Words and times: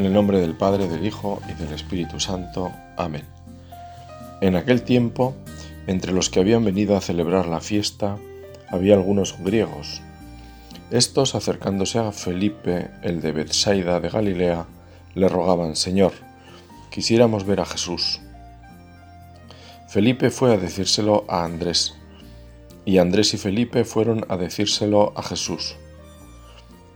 En 0.00 0.06
el 0.06 0.14
nombre 0.14 0.40
del 0.40 0.56
Padre, 0.56 0.88
del 0.88 1.06
Hijo 1.06 1.42
y 1.46 1.52
del 1.62 1.74
Espíritu 1.74 2.20
Santo. 2.20 2.72
Amén. 2.96 3.26
En 4.40 4.56
aquel 4.56 4.80
tiempo, 4.80 5.34
entre 5.86 6.12
los 6.12 6.30
que 6.30 6.40
habían 6.40 6.64
venido 6.64 6.96
a 6.96 7.02
celebrar 7.02 7.46
la 7.46 7.60
fiesta, 7.60 8.16
había 8.70 8.94
algunos 8.94 9.36
griegos. 9.38 10.00
Estos, 10.90 11.34
acercándose 11.34 11.98
a 11.98 12.12
Felipe, 12.12 12.88
el 13.02 13.20
de 13.20 13.32
Bethsaida 13.32 14.00
de 14.00 14.08
Galilea, 14.08 14.64
le 15.14 15.28
rogaban, 15.28 15.76
Señor, 15.76 16.12
quisiéramos 16.90 17.44
ver 17.44 17.60
a 17.60 17.66
Jesús. 17.66 18.22
Felipe 19.86 20.30
fue 20.30 20.54
a 20.54 20.56
decírselo 20.56 21.26
a 21.28 21.44
Andrés, 21.44 21.94
y 22.86 22.96
Andrés 22.96 23.34
y 23.34 23.36
Felipe 23.36 23.84
fueron 23.84 24.24
a 24.30 24.38
decírselo 24.38 25.12
a 25.14 25.22
Jesús. 25.22 25.76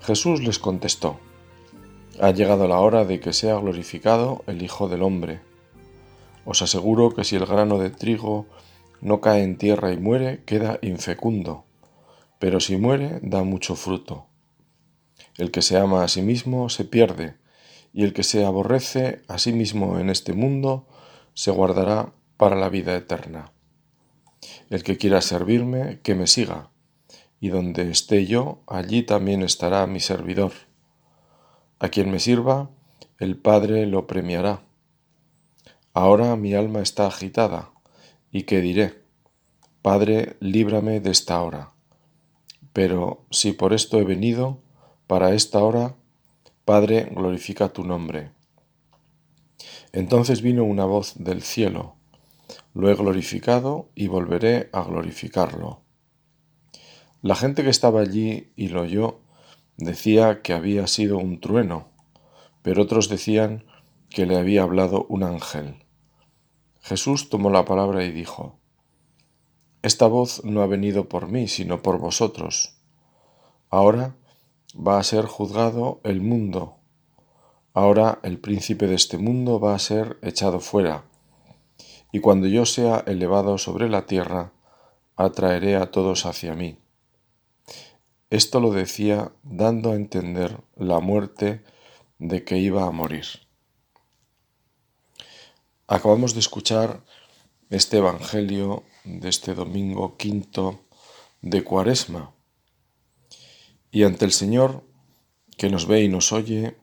Jesús 0.01 0.43
les 0.43 0.59
contestó, 0.59 1.21
ha 2.21 2.31
llegado 2.31 2.69
la 2.69 2.79
hora 2.79 3.05
de 3.05 3.21
que 3.21 3.33
sea 3.33 3.57
glorificado 3.57 4.45
el 4.47 4.63
Hijo 4.63 4.89
del 4.89 5.03
Hombre. 5.03 5.41
Os 6.45 6.63
aseguro 6.63 7.11
que 7.11 7.25
si 7.25 7.37
el 7.37 7.47
grano 7.47 7.79
de 7.79 7.91
trigo 7.91 8.47
no 9.01 9.21
cae 9.21 9.43
en 9.43 9.59
tierra 9.59 9.93
y 9.93 9.97
muere, 9.97 10.45
queda 10.45 10.79
infecundo, 10.83 11.65
pero 12.39 12.61
si 12.61 12.77
muere, 12.77 13.21
da 13.23 13.43
mucho 13.43 13.77
fruto. 13.77 14.27
El 15.37 15.51
que 15.51 15.63
se 15.63 15.77
ama 15.77 16.05
a 16.05 16.09
sí 16.09 16.23
mismo 16.23 16.69
se 16.69 16.85
pierde, 16.85 17.37
y 17.93 18.05
el 18.05 18.13
que 18.13 18.23
se 18.23 18.45
aborrece 18.45 19.23
a 19.29 19.39
sí 19.39 19.53
mismo 19.53 19.99
en 19.99 20.11
este 20.11 20.33
mundo 20.33 20.87
se 21.35 21.51
guardará 21.51 22.13
para 22.37 22.57
la 22.57 22.69
vida 22.69 22.97
eterna. 22.97 23.53
El 24.71 24.83
que 24.83 24.99
quiera 24.99 25.21
servirme, 25.21 26.01
que 26.03 26.15
me 26.15 26.27
siga, 26.27 26.71
y 27.41 27.49
donde 27.49 27.91
esté 27.91 28.27
yo, 28.27 28.63
allí 28.67 29.03
también 29.03 29.43
estará 29.43 29.87
mi 29.87 30.01
servidor. 30.01 30.53
A 31.79 31.89
quien 31.89 32.11
me 32.11 32.21
sirva, 32.21 32.71
el 33.19 33.37
Padre 33.37 33.87
lo 33.87 34.07
premiará. 34.07 34.63
Ahora 35.93 36.37
mi 36.37 36.55
alma 36.55 36.81
está 36.81 37.07
agitada, 37.07 37.73
¿y 38.31 38.43
qué 38.43 38.61
diré? 38.61 39.03
Padre, 39.83 40.37
líbrame 40.41 41.01
de 41.01 41.11
esta 41.11 41.43
hora. 41.43 41.73
Pero 42.73 43.27
si 43.31 43.53
por 43.53 43.73
esto 43.73 43.99
he 44.01 44.05
venido, 44.05 44.61
para 45.07 45.35
esta 45.35 45.63
hora, 45.63 45.95
Padre, 46.65 47.11
glorifica 47.15 47.69
tu 47.69 47.85
nombre. 47.85 48.33
Entonces 49.93 50.43
vino 50.43 50.65
una 50.65 50.85
voz 50.85 51.15
del 51.17 51.43
cielo, 51.43 51.97
lo 52.73 52.91
he 52.91 52.95
glorificado 52.95 53.91
y 53.95 54.09
volveré 54.09 54.71
a 54.73 54.83
glorificarlo. 54.83 55.83
La 57.23 57.37
gente 57.37 57.63
que 57.63 57.71
estaba 57.71 58.01
allí 58.01 58.53
y 58.57 58.69
lo 58.69 58.83
oyó 58.83 59.21
decía 59.77 60.43
que 60.43 60.53
había 60.53 60.87
sido 60.87 61.19
un 61.19 61.41
trueno, 61.41 61.89
pero 62.63 62.83
otros 62.83 63.09
decían 63.09 63.65
que 64.09 64.27
le 64.27 64.37
había 64.37 64.63
hablado 64.63 65.07
un 65.09 65.23
ángel. 65.23 65.85
Jesús 66.81 67.29
tomó 67.31 67.51
la 67.51 67.65
palabra 67.65 68.05
y 68.05 68.13
dijo, 68.13 68.59
Esta 69.83 70.07
voz 70.07 70.45
no 70.45 70.63
ha 70.63 70.67
venido 70.67 71.09
por 71.09 71.29
mí, 71.29 71.49
sino 71.49 71.83
por 71.83 71.99
vosotros. 71.99 72.77
Ahora 73.71 74.17
va 74.77 74.99
a 74.99 75.03
ser 75.03 75.27
juzgado 75.27 76.01
el 76.05 76.21
mundo. 76.21 76.77
Ahora 77.73 78.21
el 78.23 78.39
príncipe 78.39 78.87
de 78.87 78.95
este 78.95 79.19
mundo 79.19 79.59
va 79.59 79.75
a 79.75 79.79
ser 79.79 80.19
echado 80.23 80.61
fuera. 80.61 81.05
Y 82.13 82.21
cuando 82.21 82.47
yo 82.47 82.67
sea 82.67 83.03
elevado 83.07 83.59
sobre 83.59 83.89
la 83.89 84.07
tierra, 84.07 84.53
atraeré 85.17 85.77
a 85.77 85.91
todos 85.91 86.27
hacia 86.27 86.55
mí. 86.55 86.79
Esto 88.35 88.59
lo 88.59 88.73
decía 88.73 89.31
dando 89.45 89.93
a 89.93 89.95
entender 89.95 90.61
la 90.75 90.99
muerte 90.99 91.63
de 92.19 92.43
que 92.43 92.59
iba 92.59 92.85
a 92.85 92.91
morir. 92.91 93.27
Acabamos 95.87 96.35
de 96.35 96.41
escuchar 96.41 97.05
este 97.71 97.99
Evangelio 97.99 98.83
de 99.05 99.29
este 99.29 99.55
domingo 99.55 100.17
quinto 100.17 100.81
de 101.43 101.63
Cuaresma. 101.63 102.35
Y 103.93 104.03
ante 104.03 104.25
el 104.25 104.33
Señor, 104.33 104.83
que 105.57 105.71
nos 105.71 105.87
ve 105.87 106.03
y 106.03 106.09
nos 106.09 106.33
oye, 106.33 106.77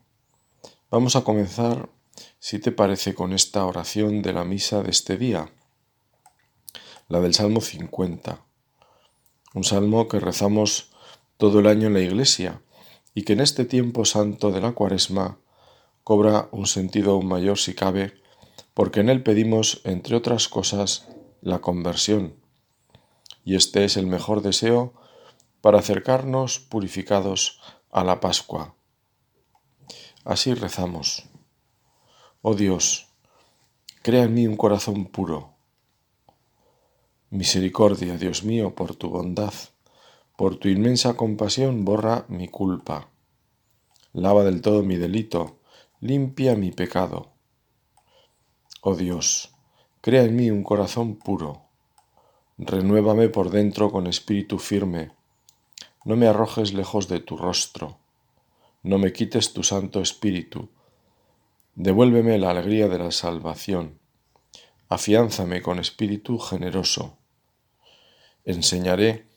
vamos 0.90 1.18
a 1.18 1.26
comenzar, 1.26 1.90
si 2.40 2.60
te 2.60 2.72
parece, 2.72 3.14
con 3.14 3.34
esta 3.34 3.66
oración 3.66 4.22
de 4.22 4.32
la 4.32 4.46
misa 4.46 4.84
de 4.84 4.92
este 4.92 5.18
día, 5.18 5.52
la 7.10 7.20
del 7.20 7.34
Salmo 7.34 7.60
50, 7.60 8.42
un 9.54 9.66
salmo 9.66 10.08
que 10.08 10.22
rezamos 10.22 10.91
todo 11.42 11.58
el 11.58 11.66
año 11.66 11.88
en 11.88 11.94
la 11.96 12.02
Iglesia 12.02 12.62
y 13.16 13.24
que 13.24 13.34
en 13.34 13.40
este 13.40 13.66
tiempo 13.66 14.06
santo 14.06 14.52
de 14.52 14.62
la 14.62 14.74
Cuaresma 14.74 15.40
cobra 16.04 16.48
un 16.52 16.68
sentido 16.68 17.14
aún 17.14 17.26
mayor 17.26 17.58
si 17.58 17.74
cabe, 17.74 18.14
porque 18.76 19.00
en 19.00 19.10
él 19.10 19.24
pedimos, 19.24 19.82
entre 19.84 20.16
otras 20.16 20.48
cosas, 20.48 21.08
la 21.42 21.58
conversión. 21.58 22.36
Y 23.44 23.56
este 23.56 23.86
es 23.86 23.98
el 23.98 24.06
mejor 24.06 24.44
deseo 24.44 24.94
para 25.62 25.80
acercarnos 25.80 26.60
purificados 26.60 27.60
a 27.90 28.04
la 28.04 28.20
Pascua. 28.20 28.76
Así 30.24 30.54
rezamos. 30.54 31.28
Oh 32.44 32.54
Dios, 32.54 33.08
crea 34.04 34.26
en 34.26 34.36
mí 34.36 34.46
un 34.46 34.58
corazón 34.58 35.06
puro. 35.06 35.56
Misericordia, 37.32 38.16
Dios 38.18 38.44
mío, 38.44 38.76
por 38.76 38.94
tu 38.94 39.10
bondad 39.10 39.56
por 40.42 40.56
tu 40.56 40.70
inmensa 40.70 41.14
compasión 41.14 41.86
borra 41.86 42.26
mi 42.28 42.48
culpa. 42.48 43.12
Lava 44.12 44.44
del 44.44 44.64
todo 44.64 44.82
mi 44.82 44.98
delito, 44.98 45.60
limpia 46.00 46.56
mi 46.56 46.72
pecado. 46.72 47.30
Oh 48.82 48.96
Dios, 48.96 49.52
crea 50.02 50.24
en 50.24 50.36
mí 50.36 50.50
un 50.50 50.64
corazón 50.64 51.18
puro. 51.18 51.62
Renuévame 52.58 53.30
por 53.30 53.52
dentro 53.52 53.92
con 53.92 54.08
espíritu 54.08 54.58
firme. 54.58 55.12
No 56.06 56.16
me 56.16 56.26
arrojes 56.26 56.74
lejos 56.74 57.08
de 57.08 57.20
tu 57.20 57.38
rostro. 57.38 58.00
No 58.82 58.98
me 58.98 59.14
quites 59.14 59.54
tu 59.54 59.62
santo 59.62 60.02
espíritu. 60.02 60.70
Devuélveme 61.76 62.40
la 62.40 62.50
alegría 62.50 62.88
de 62.88 62.98
la 62.98 63.12
salvación. 63.12 64.00
Afiánzame 64.90 65.62
con 65.62 65.78
espíritu 65.78 66.40
generoso. 66.40 67.20
Enseñaré 68.44 69.30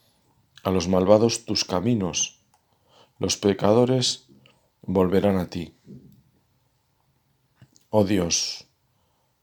a 0.64 0.70
los 0.70 0.88
malvados 0.88 1.44
tus 1.44 1.64
caminos, 1.64 2.40
los 3.18 3.36
pecadores 3.36 4.28
volverán 4.82 5.36
a 5.36 5.48
ti. 5.48 5.76
Oh 7.90 8.04
Dios, 8.04 8.66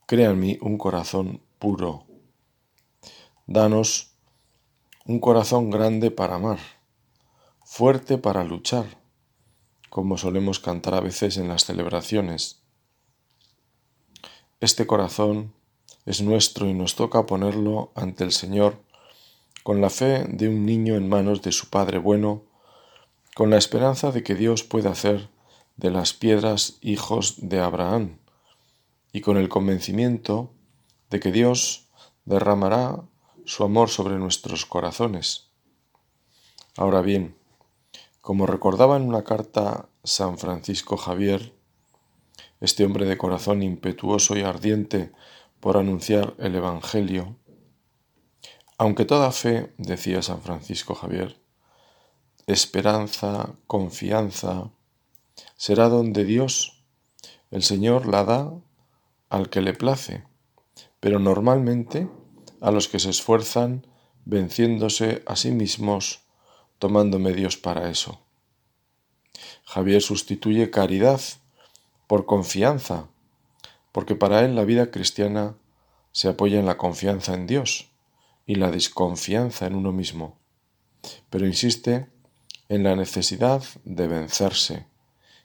crea 0.07 0.31
en 0.31 0.39
mí 0.39 0.57
un 0.61 0.77
corazón 0.77 1.41
puro. 1.59 2.05
Danos 3.45 4.15
un 5.05 5.19
corazón 5.19 5.69
grande 5.69 6.09
para 6.11 6.35
amar, 6.35 6.59
fuerte 7.63 8.17
para 8.17 8.43
luchar, 8.43 8.85
como 9.89 10.17
solemos 10.17 10.59
cantar 10.59 10.95
a 10.95 11.01
veces 11.01 11.37
en 11.37 11.47
las 11.47 11.65
celebraciones. 11.65 12.63
Este 14.59 14.87
corazón 14.87 15.53
es 16.05 16.21
nuestro 16.21 16.67
y 16.67 16.73
nos 16.73 16.95
toca 16.95 17.25
ponerlo 17.25 17.91
ante 17.95 18.23
el 18.23 18.31
Señor 18.31 18.83
con 19.63 19.81
la 19.81 19.89
fe 19.89 20.25
de 20.27 20.47
un 20.47 20.65
niño 20.65 20.95
en 20.95 21.07
manos 21.09 21.41
de 21.41 21.51
su 21.51 21.69
Padre 21.69 21.97
bueno, 21.97 22.43
con 23.35 23.49
la 23.49 23.57
esperanza 23.57 24.11
de 24.11 24.23
que 24.23 24.35
Dios 24.35 24.63
pueda 24.63 24.91
hacer 24.91 25.29
de 25.77 25.91
las 25.91 26.13
piedras 26.13 26.77
hijos 26.81 27.35
de 27.37 27.59
Abraham, 27.59 28.17
y 29.13 29.21
con 29.21 29.37
el 29.37 29.49
convencimiento 29.49 30.51
de 31.09 31.19
que 31.19 31.31
Dios 31.31 31.87
derramará 32.25 33.03
su 33.45 33.63
amor 33.63 33.89
sobre 33.89 34.17
nuestros 34.17 34.65
corazones. 34.65 35.49
Ahora 36.77 37.01
bien, 37.01 37.35
como 38.21 38.45
recordaba 38.45 38.95
en 38.95 39.03
una 39.03 39.23
carta 39.23 39.89
San 40.03 40.37
Francisco 40.37 40.95
Javier, 40.95 41.53
este 42.61 42.85
hombre 42.85 43.05
de 43.05 43.17
corazón 43.17 43.63
impetuoso 43.63 44.37
y 44.37 44.41
ardiente 44.41 45.11
por 45.59 45.77
anunciar 45.77 46.35
el 46.37 46.55
Evangelio, 46.55 47.35
aunque 48.81 49.05
toda 49.05 49.31
fe, 49.31 49.75
decía 49.77 50.23
San 50.23 50.41
Francisco 50.41 50.95
Javier, 50.95 51.39
esperanza, 52.47 53.53
confianza, 53.67 54.71
será 55.55 55.87
donde 55.87 56.25
Dios, 56.25 56.83
el 57.51 57.61
Señor 57.61 58.07
la 58.07 58.23
da 58.23 58.51
al 59.29 59.51
que 59.51 59.61
le 59.61 59.75
place, 59.75 60.23
pero 60.99 61.19
normalmente 61.19 62.09
a 62.59 62.71
los 62.71 62.87
que 62.87 62.97
se 62.97 63.11
esfuerzan 63.11 63.85
venciéndose 64.25 65.21
a 65.27 65.35
sí 65.35 65.51
mismos, 65.51 66.21
tomando 66.79 67.19
medios 67.19 67.57
para 67.57 67.87
eso. 67.87 68.19
Javier 69.63 70.01
sustituye 70.01 70.71
caridad 70.71 71.21
por 72.07 72.25
confianza, 72.25 73.09
porque 73.91 74.15
para 74.15 74.43
él 74.43 74.55
la 74.55 74.65
vida 74.65 74.89
cristiana 74.89 75.55
se 76.13 76.29
apoya 76.29 76.59
en 76.59 76.65
la 76.65 76.79
confianza 76.79 77.35
en 77.35 77.45
Dios 77.45 77.90
y 78.51 78.55
la 78.55 78.69
desconfianza 78.69 79.65
en 79.65 79.75
uno 79.75 79.93
mismo, 79.93 80.37
pero 81.29 81.47
insiste 81.47 82.09
en 82.67 82.83
la 82.83 82.97
necesidad 82.97 83.63
de 83.85 84.09
vencerse 84.09 84.87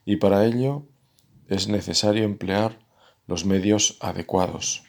y 0.04 0.16
para 0.16 0.44
ello 0.44 0.82
es 1.46 1.68
necesario 1.68 2.24
emplear 2.24 2.80
los 3.28 3.44
medios 3.44 3.96
adecuados. 4.00 4.82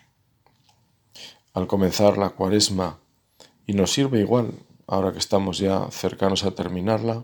Al 1.53 1.67
comenzar 1.67 2.17
la 2.17 2.31
cuaresma, 2.31 3.01
y 3.67 3.73
nos 3.73 3.91
sirve 3.91 4.19
igual, 4.19 4.65
ahora 4.87 5.11
que 5.11 5.19
estamos 5.19 5.59
ya 5.59 5.91
cercanos 5.91 6.43
a 6.43 6.55
terminarla, 6.55 7.23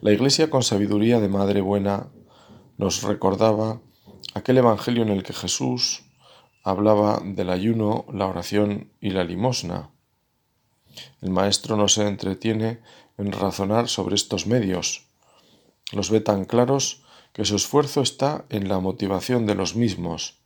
la 0.00 0.12
Iglesia 0.12 0.48
con 0.48 0.62
sabiduría 0.62 1.18
de 1.18 1.28
Madre 1.28 1.60
Buena 1.60 2.06
nos 2.78 3.02
recordaba 3.02 3.80
aquel 4.34 4.58
Evangelio 4.58 5.02
en 5.02 5.08
el 5.08 5.24
que 5.24 5.32
Jesús 5.32 6.04
hablaba 6.62 7.20
del 7.24 7.50
ayuno, 7.50 8.04
la 8.12 8.28
oración 8.28 8.92
y 9.00 9.10
la 9.10 9.24
limosna. 9.24 9.90
El 11.20 11.30
Maestro 11.30 11.76
no 11.76 11.88
se 11.88 12.06
entretiene 12.06 12.80
en 13.18 13.32
razonar 13.32 13.88
sobre 13.88 14.14
estos 14.14 14.46
medios. 14.46 15.06
Los 15.92 16.10
ve 16.10 16.20
tan 16.20 16.44
claros 16.44 17.04
que 17.32 17.44
su 17.44 17.56
esfuerzo 17.56 18.00
está 18.00 18.44
en 18.48 18.68
la 18.68 18.78
motivación 18.78 19.46
de 19.46 19.54
los 19.54 19.74
mismos, 19.74 20.40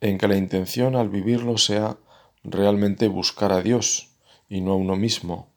en 0.00 0.18
que 0.18 0.28
la 0.28 0.36
intención 0.36 0.96
al 0.96 1.08
vivirlo 1.08 1.58
sea 1.58 1.98
realmente 2.44 3.08
buscar 3.08 3.52
a 3.52 3.62
Dios 3.62 4.10
y 4.48 4.60
no 4.60 4.72
a 4.72 4.76
uno 4.76 4.96
mismo. 4.96 5.48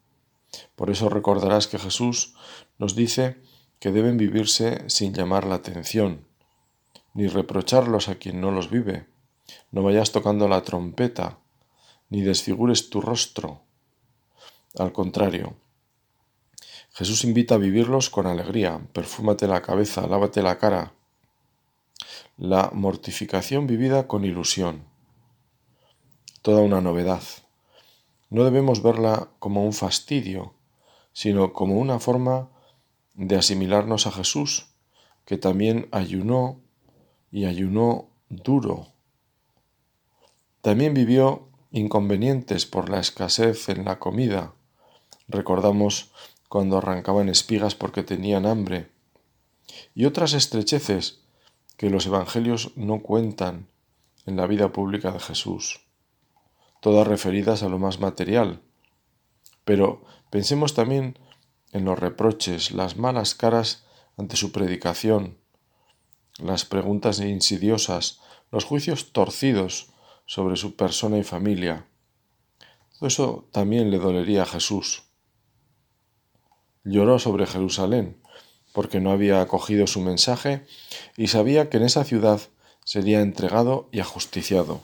Por 0.74 0.90
eso 0.90 1.08
recordarás 1.08 1.66
que 1.68 1.78
Jesús 1.78 2.34
nos 2.78 2.94
dice 2.94 3.36
que 3.78 3.92
deben 3.92 4.16
vivirse 4.16 4.88
sin 4.88 5.12
llamar 5.12 5.46
la 5.46 5.56
atención, 5.56 6.26
ni 7.14 7.26
reprocharlos 7.28 8.08
a 8.08 8.16
quien 8.16 8.40
no 8.40 8.50
los 8.50 8.70
vive. 8.70 9.06
No 9.70 9.82
vayas 9.82 10.12
tocando 10.12 10.48
la 10.48 10.62
trompeta, 10.62 11.38
ni 12.08 12.22
desfigures 12.22 12.90
tu 12.90 13.00
rostro. 13.00 13.65
Al 14.78 14.92
contrario, 14.92 15.56
Jesús 16.92 17.24
invita 17.24 17.54
a 17.54 17.58
vivirlos 17.58 18.10
con 18.10 18.26
alegría. 18.26 18.80
Perfúmate 18.92 19.46
la 19.46 19.62
cabeza, 19.62 20.06
lávate 20.06 20.42
la 20.42 20.58
cara. 20.58 20.92
La 22.36 22.70
mortificación 22.72 23.66
vivida 23.66 24.06
con 24.06 24.24
ilusión. 24.24 24.84
Toda 26.42 26.60
una 26.60 26.80
novedad. 26.80 27.22
No 28.28 28.44
debemos 28.44 28.82
verla 28.82 29.30
como 29.38 29.64
un 29.64 29.72
fastidio, 29.72 30.52
sino 31.12 31.52
como 31.52 31.78
una 31.78 31.98
forma 31.98 32.50
de 33.14 33.36
asimilarnos 33.36 34.06
a 34.06 34.12
Jesús, 34.12 34.74
que 35.24 35.38
también 35.38 35.88
ayunó 35.90 36.60
y 37.30 37.46
ayunó 37.46 38.08
duro. 38.28 38.88
También 40.60 40.92
vivió 40.92 41.48
inconvenientes 41.70 42.66
por 42.66 42.90
la 42.90 43.00
escasez 43.00 43.70
en 43.70 43.84
la 43.86 43.98
comida. 43.98 44.55
Recordamos 45.28 46.12
cuando 46.48 46.78
arrancaban 46.78 47.28
espigas 47.28 47.74
porque 47.74 48.02
tenían 48.02 48.46
hambre. 48.46 48.90
Y 49.94 50.04
otras 50.04 50.32
estrecheces 50.32 51.20
que 51.76 51.90
los 51.90 52.06
evangelios 52.06 52.72
no 52.76 53.02
cuentan 53.02 53.68
en 54.24 54.36
la 54.36 54.46
vida 54.46 54.72
pública 54.72 55.12
de 55.12 55.20
Jesús, 55.20 55.80
todas 56.80 57.06
referidas 57.06 57.62
a 57.62 57.68
lo 57.68 57.78
más 57.78 58.00
material. 58.00 58.62
Pero 59.64 60.04
pensemos 60.30 60.74
también 60.74 61.18
en 61.72 61.84
los 61.84 61.98
reproches, 61.98 62.70
las 62.72 62.96
malas 62.96 63.34
caras 63.34 63.84
ante 64.16 64.36
su 64.36 64.52
predicación, 64.52 65.38
las 66.38 66.64
preguntas 66.64 67.20
insidiosas, 67.20 68.20
los 68.50 68.64
juicios 68.64 69.12
torcidos 69.12 69.92
sobre 70.26 70.56
su 70.56 70.76
persona 70.76 71.18
y 71.18 71.24
familia. 71.24 71.86
Todo 72.98 73.08
eso 73.08 73.48
también 73.52 73.90
le 73.90 73.98
dolería 73.98 74.42
a 74.42 74.46
Jesús. 74.46 75.05
Lloró 76.88 77.18
sobre 77.18 77.46
Jerusalén, 77.46 78.16
porque 78.72 79.00
no 79.00 79.10
había 79.10 79.40
acogido 79.40 79.88
su 79.88 80.00
mensaje 80.00 80.64
y 81.16 81.26
sabía 81.26 81.68
que 81.68 81.78
en 81.78 81.82
esa 81.82 82.04
ciudad 82.04 82.40
sería 82.84 83.22
entregado 83.22 83.88
y 83.90 83.98
ajusticiado. 83.98 84.82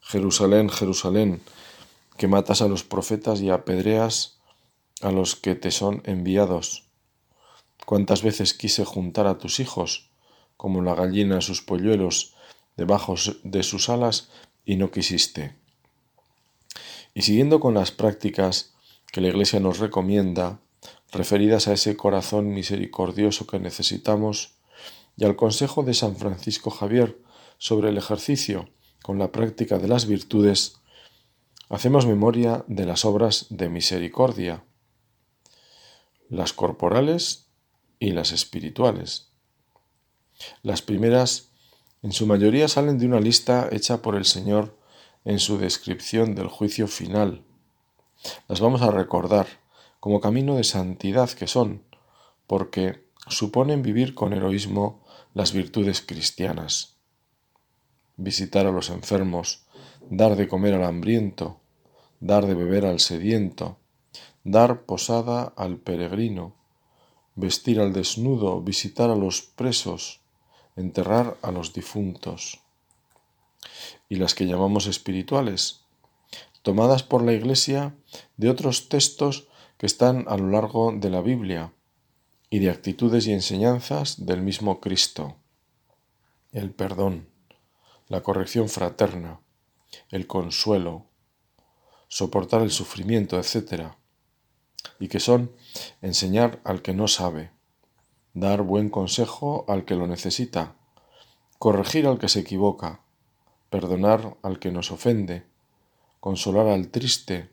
Jerusalén, 0.00 0.70
Jerusalén, 0.70 1.42
que 2.16 2.26
matas 2.26 2.62
a 2.62 2.68
los 2.68 2.84
profetas 2.84 3.42
y 3.42 3.50
apedreas 3.50 4.38
a 5.02 5.12
los 5.12 5.36
que 5.36 5.54
te 5.54 5.70
son 5.70 6.00
enviados. 6.06 6.84
Cuántas 7.84 8.22
veces 8.22 8.54
quise 8.54 8.86
juntar 8.86 9.26
a 9.26 9.36
tus 9.36 9.60
hijos, 9.60 10.08
como 10.56 10.80
la 10.80 10.94
gallina 10.94 11.36
a 11.36 11.42
sus 11.42 11.60
polluelos, 11.60 12.32
debajo 12.78 13.14
de 13.44 13.62
sus 13.62 13.90
alas, 13.90 14.30
y 14.64 14.76
no 14.76 14.90
quisiste. 14.90 15.54
Y 17.12 17.22
siguiendo 17.22 17.60
con 17.60 17.74
las 17.74 17.90
prácticas 17.90 18.72
que 19.12 19.20
la 19.20 19.28
Iglesia 19.28 19.60
nos 19.60 19.78
recomienda, 19.78 20.60
referidas 21.12 21.68
a 21.68 21.72
ese 21.72 21.96
corazón 21.96 22.52
misericordioso 22.52 23.46
que 23.46 23.58
necesitamos, 23.58 24.58
y 25.16 25.24
al 25.24 25.36
consejo 25.36 25.82
de 25.82 25.94
San 25.94 26.16
Francisco 26.16 26.70
Javier 26.70 27.20
sobre 27.58 27.88
el 27.88 27.98
ejercicio 27.98 28.68
con 29.02 29.18
la 29.18 29.32
práctica 29.32 29.78
de 29.78 29.88
las 29.88 30.06
virtudes, 30.06 30.80
hacemos 31.68 32.06
memoria 32.06 32.64
de 32.68 32.86
las 32.86 33.04
obras 33.04 33.46
de 33.50 33.68
misericordia, 33.68 34.64
las 36.28 36.52
corporales 36.52 37.48
y 37.98 38.12
las 38.12 38.32
espirituales. 38.32 39.32
Las 40.62 40.82
primeras, 40.82 41.50
en 42.02 42.12
su 42.12 42.26
mayoría, 42.26 42.68
salen 42.68 42.98
de 42.98 43.06
una 43.06 43.20
lista 43.20 43.68
hecha 43.72 44.02
por 44.02 44.14
el 44.14 44.24
Señor 44.24 44.78
en 45.24 45.38
su 45.40 45.58
descripción 45.58 46.34
del 46.34 46.48
juicio 46.48 46.86
final. 46.86 47.44
Las 48.46 48.60
vamos 48.60 48.82
a 48.82 48.90
recordar 48.90 49.46
como 50.00 50.20
camino 50.20 50.56
de 50.56 50.64
santidad 50.64 51.30
que 51.30 51.46
son, 51.46 51.82
porque 52.46 53.04
suponen 53.28 53.82
vivir 53.82 54.14
con 54.14 54.32
heroísmo 54.32 55.04
las 55.34 55.52
virtudes 55.52 56.00
cristianas. 56.00 56.96
Visitar 58.16 58.66
a 58.66 58.72
los 58.72 58.90
enfermos, 58.90 59.66
dar 60.10 60.36
de 60.36 60.48
comer 60.48 60.74
al 60.74 60.84
hambriento, 60.84 61.60
dar 62.20 62.46
de 62.46 62.54
beber 62.54 62.86
al 62.86 63.00
sediento, 63.00 63.76
dar 64.44 64.82
posada 64.82 65.52
al 65.56 65.78
peregrino, 65.78 66.54
vestir 67.34 67.80
al 67.80 67.92
desnudo, 67.92 68.60
visitar 68.62 69.10
a 69.10 69.16
los 69.16 69.42
presos, 69.42 70.20
enterrar 70.76 71.36
a 71.42 71.50
los 71.50 71.72
difuntos. 71.72 72.60
Y 74.08 74.16
las 74.16 74.34
que 74.34 74.46
llamamos 74.46 74.86
espirituales, 74.86 75.82
tomadas 76.62 77.02
por 77.02 77.22
la 77.22 77.32
Iglesia 77.32 77.94
de 78.36 78.50
otros 78.50 78.88
textos 78.88 79.47
que 79.78 79.86
están 79.86 80.26
a 80.28 80.36
lo 80.36 80.50
largo 80.50 80.92
de 80.92 81.08
la 81.08 81.22
Biblia 81.22 81.72
y 82.50 82.58
de 82.58 82.70
actitudes 82.70 83.26
y 83.26 83.32
enseñanzas 83.32 84.26
del 84.26 84.42
mismo 84.42 84.80
Cristo. 84.80 85.36
El 86.52 86.72
perdón, 86.72 87.28
la 88.08 88.22
corrección 88.22 88.68
fraterna, 88.68 89.40
el 90.10 90.26
consuelo, 90.26 91.06
soportar 92.08 92.60
el 92.62 92.70
sufrimiento, 92.70 93.38
etc 93.38 93.92
y 94.98 95.08
que 95.08 95.20
son 95.20 95.52
enseñar 96.02 96.60
al 96.64 96.82
que 96.82 96.94
no 96.94 97.08
sabe, 97.08 97.50
dar 98.34 98.62
buen 98.62 98.90
consejo 98.90 99.64
al 99.68 99.84
que 99.84 99.94
lo 99.94 100.06
necesita, 100.06 100.76
corregir 101.58 102.06
al 102.06 102.18
que 102.18 102.28
se 102.28 102.40
equivoca, 102.40 103.02
perdonar 103.70 104.36
al 104.42 104.58
que 104.58 104.70
nos 104.70 104.90
ofende, 104.90 105.44
consolar 106.20 106.66
al 106.66 106.88
triste, 106.88 107.50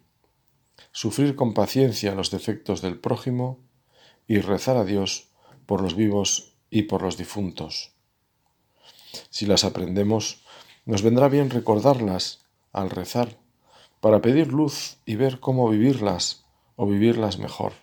sufrir 0.95 1.35
con 1.35 1.53
paciencia 1.53 2.15
los 2.15 2.31
defectos 2.31 2.81
del 2.81 2.97
prójimo 2.97 3.59
y 4.27 4.39
rezar 4.39 4.77
a 4.77 4.85
Dios 4.85 5.27
por 5.65 5.81
los 5.81 5.93
vivos 5.93 6.53
y 6.69 6.83
por 6.83 7.01
los 7.01 7.17
difuntos. 7.17 7.91
Si 9.29 9.45
las 9.45 9.65
aprendemos, 9.65 10.45
nos 10.85 11.01
vendrá 11.01 11.27
bien 11.27 11.49
recordarlas 11.49 12.45
al 12.71 12.89
rezar, 12.89 13.37
para 13.99 14.21
pedir 14.21 14.47
luz 14.47 14.99
y 15.05 15.17
ver 15.17 15.41
cómo 15.41 15.69
vivirlas 15.69 16.45
o 16.77 16.87
vivirlas 16.87 17.39
mejor. 17.39 17.73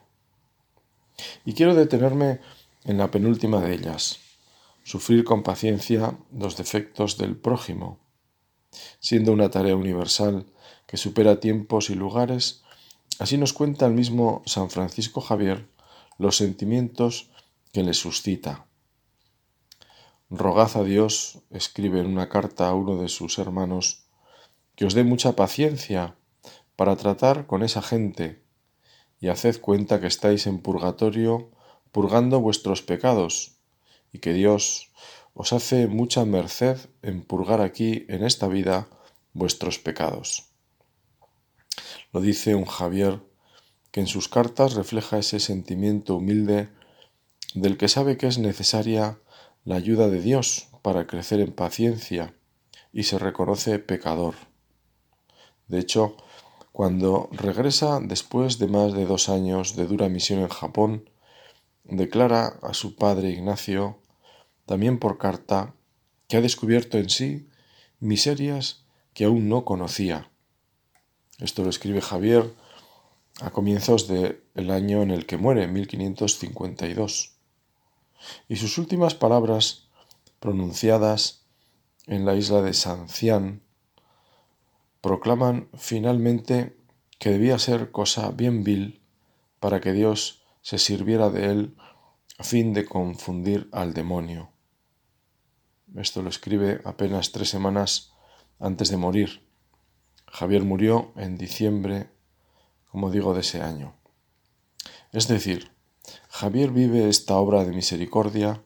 Y 1.44 1.52
quiero 1.52 1.74
detenerme 1.74 2.40
en 2.84 2.96
la 2.96 3.10
penúltima 3.10 3.60
de 3.60 3.74
ellas, 3.74 4.20
sufrir 4.84 5.24
con 5.24 5.42
paciencia 5.42 6.16
los 6.32 6.56
defectos 6.56 7.18
del 7.18 7.36
prójimo, 7.36 7.98
siendo 9.00 9.32
una 9.32 9.50
tarea 9.50 9.76
universal 9.76 10.46
que 10.86 10.96
supera 10.96 11.40
tiempos 11.40 11.90
y 11.90 11.94
lugares, 11.94 12.61
así 13.18 13.38
nos 13.38 13.52
cuenta 13.52 13.86
el 13.86 13.92
mismo 13.92 14.42
San 14.46 14.70
Francisco 14.70 15.20
Javier 15.20 15.68
los 16.18 16.36
sentimientos 16.36 17.30
que 17.72 17.82
le 17.82 17.94
suscita. 17.94 18.66
Rogad 20.30 20.76
a 20.76 20.84
Dios, 20.84 21.40
escribe 21.50 22.00
en 22.00 22.06
una 22.06 22.28
carta 22.28 22.68
a 22.68 22.74
uno 22.74 22.96
de 23.00 23.08
sus 23.08 23.38
hermanos, 23.38 24.04
que 24.76 24.86
os 24.86 24.94
dé 24.94 25.04
mucha 25.04 25.36
paciencia 25.36 26.16
para 26.76 26.96
tratar 26.96 27.46
con 27.46 27.62
esa 27.62 27.82
gente 27.82 28.42
y 29.20 29.28
haced 29.28 29.60
cuenta 29.60 30.00
que 30.00 30.06
estáis 30.06 30.46
en 30.46 30.58
purgatorio 30.60 31.50
purgando 31.92 32.40
vuestros 32.40 32.82
pecados, 32.82 33.58
y 34.12 34.18
que 34.18 34.32
Dios 34.32 34.90
os 35.34 35.52
hace 35.52 35.86
mucha 35.86 36.24
merced 36.24 36.78
en 37.02 37.22
purgar 37.22 37.60
aquí 37.60 38.04
en 38.08 38.24
esta 38.24 38.48
vida 38.48 38.88
vuestros 39.32 39.78
pecados. 39.78 40.51
Lo 42.12 42.20
dice 42.20 42.54
un 42.54 42.66
Javier 42.66 43.20
que 43.90 44.00
en 44.00 44.06
sus 44.06 44.28
cartas 44.28 44.74
refleja 44.74 45.18
ese 45.18 45.40
sentimiento 45.40 46.16
humilde 46.16 46.70
del 47.54 47.76
que 47.76 47.88
sabe 47.88 48.16
que 48.16 48.26
es 48.26 48.38
necesaria 48.38 49.18
la 49.64 49.76
ayuda 49.76 50.08
de 50.08 50.20
Dios 50.20 50.68
para 50.82 51.06
crecer 51.06 51.40
en 51.40 51.52
paciencia 51.52 52.34
y 52.92 53.04
se 53.04 53.18
reconoce 53.18 53.78
pecador. 53.78 54.34
De 55.68 55.78
hecho, 55.78 56.16
cuando 56.72 57.28
regresa 57.32 58.00
después 58.00 58.58
de 58.58 58.66
más 58.66 58.94
de 58.94 59.04
dos 59.04 59.28
años 59.28 59.76
de 59.76 59.86
dura 59.86 60.08
misión 60.08 60.40
en 60.40 60.48
Japón, 60.48 61.10
declara 61.84 62.58
a 62.62 62.74
su 62.74 62.96
padre 62.96 63.30
Ignacio, 63.30 63.98
también 64.66 64.98
por 64.98 65.18
carta, 65.18 65.74
que 66.28 66.38
ha 66.38 66.40
descubierto 66.40 66.98
en 66.98 67.10
sí 67.10 67.48
miserias 68.00 68.86
que 69.12 69.24
aún 69.24 69.48
no 69.48 69.64
conocía. 69.64 70.31
Esto 71.42 71.64
lo 71.64 71.70
escribe 71.70 72.00
Javier 72.00 72.54
a 73.40 73.50
comienzos 73.50 74.06
del 74.06 74.70
año 74.70 75.02
en 75.02 75.10
el 75.10 75.26
que 75.26 75.36
muere, 75.36 75.66
1552. 75.66 77.34
Y 78.48 78.56
sus 78.56 78.78
últimas 78.78 79.16
palabras, 79.16 79.88
pronunciadas 80.38 81.42
en 82.06 82.24
la 82.24 82.36
isla 82.36 82.62
de 82.62 82.72
Sancián, 82.74 83.60
proclaman 85.00 85.68
finalmente 85.76 86.76
que 87.18 87.30
debía 87.30 87.58
ser 87.58 87.90
cosa 87.90 88.30
bien 88.30 88.62
vil 88.62 89.02
para 89.58 89.80
que 89.80 89.92
Dios 89.92 90.44
se 90.60 90.78
sirviera 90.78 91.28
de 91.28 91.46
él 91.46 91.76
a 92.38 92.44
fin 92.44 92.72
de 92.72 92.84
confundir 92.84 93.68
al 93.72 93.94
demonio. 93.94 94.52
Esto 95.96 96.22
lo 96.22 96.28
escribe 96.28 96.80
apenas 96.84 97.32
tres 97.32 97.48
semanas 97.50 98.12
antes 98.60 98.90
de 98.90 98.96
morir. 98.96 99.51
Javier 100.32 100.64
murió 100.64 101.12
en 101.16 101.36
diciembre, 101.36 102.08
como 102.90 103.10
digo, 103.10 103.34
de 103.34 103.42
ese 103.42 103.60
año. 103.60 103.92
Es 105.12 105.28
decir, 105.28 105.70
Javier 106.30 106.70
vive 106.70 107.10
esta 107.10 107.36
obra 107.36 107.66
de 107.66 107.72
misericordia 107.72 108.62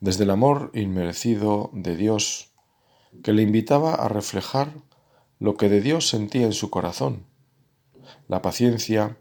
desde 0.00 0.24
el 0.24 0.30
amor 0.30 0.72
inmerecido 0.74 1.70
de 1.72 1.94
Dios 1.94 2.50
que 3.22 3.32
le 3.32 3.42
invitaba 3.42 3.94
a 3.94 4.08
reflejar 4.08 4.72
lo 5.38 5.56
que 5.56 5.68
de 5.68 5.80
Dios 5.80 6.08
sentía 6.08 6.46
en 6.46 6.52
su 6.52 6.68
corazón, 6.68 7.26
la 8.26 8.42
paciencia 8.42 9.18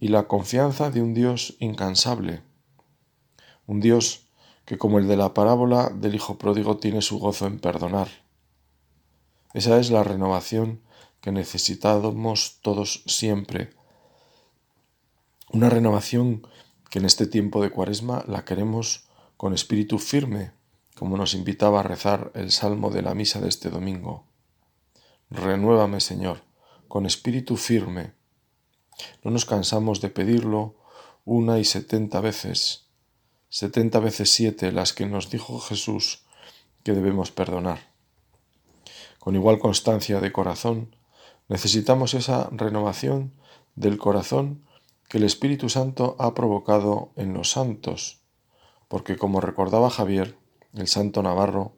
y 0.00 0.08
la 0.08 0.26
confianza 0.26 0.90
de 0.90 1.00
un 1.00 1.14
Dios 1.14 1.54
incansable, 1.60 2.42
un 3.68 3.78
Dios 3.78 4.26
que 4.64 4.78
como 4.78 4.98
el 4.98 5.06
de 5.06 5.16
la 5.16 5.32
parábola 5.32 5.90
del 5.90 6.16
Hijo 6.16 6.38
Pródigo 6.38 6.78
tiene 6.78 7.02
su 7.02 7.20
gozo 7.20 7.46
en 7.46 7.60
perdonar. 7.60 8.08
Esa 9.52 9.78
es 9.78 9.92
la 9.92 10.02
renovación 10.02 10.80
que 11.24 11.32
necesitamos 11.32 12.58
todos 12.60 13.02
siempre, 13.06 13.70
una 15.48 15.70
renovación 15.70 16.46
que 16.90 16.98
en 16.98 17.06
este 17.06 17.26
tiempo 17.26 17.62
de 17.62 17.70
cuaresma 17.70 18.26
la 18.28 18.44
queremos 18.44 19.08
con 19.38 19.54
espíritu 19.54 19.98
firme, 19.98 20.52
como 20.94 21.16
nos 21.16 21.32
invitaba 21.32 21.80
a 21.80 21.82
rezar 21.82 22.30
el 22.34 22.50
salmo 22.50 22.90
de 22.90 23.00
la 23.00 23.14
misa 23.14 23.40
de 23.40 23.48
este 23.48 23.70
domingo. 23.70 24.26
Renuévame, 25.30 26.02
Señor, 26.02 26.42
con 26.88 27.06
espíritu 27.06 27.56
firme. 27.56 28.12
No 29.22 29.30
nos 29.30 29.46
cansamos 29.46 30.02
de 30.02 30.10
pedirlo 30.10 30.76
una 31.24 31.58
y 31.58 31.64
setenta 31.64 32.20
veces, 32.20 32.90
setenta 33.48 33.98
veces 33.98 34.30
siete 34.30 34.72
las 34.72 34.92
que 34.92 35.06
nos 35.06 35.30
dijo 35.30 35.58
Jesús 35.58 36.26
que 36.82 36.92
debemos 36.92 37.30
perdonar. 37.30 37.94
Con 39.18 39.36
igual 39.36 39.58
constancia 39.58 40.20
de 40.20 40.30
corazón, 40.30 40.94
necesitamos 41.48 42.14
esa 42.14 42.48
renovación 42.52 43.32
del 43.74 43.98
corazón 43.98 44.64
que 45.08 45.18
el 45.18 45.24
Espíritu 45.24 45.68
Santo 45.68 46.16
ha 46.18 46.34
provocado 46.34 47.12
en 47.16 47.34
los 47.34 47.50
santos, 47.50 48.22
porque 48.88 49.16
como 49.16 49.40
recordaba 49.40 49.90
Javier, 49.90 50.36
el 50.72 50.88
santo 50.88 51.22
Navarro, 51.22 51.76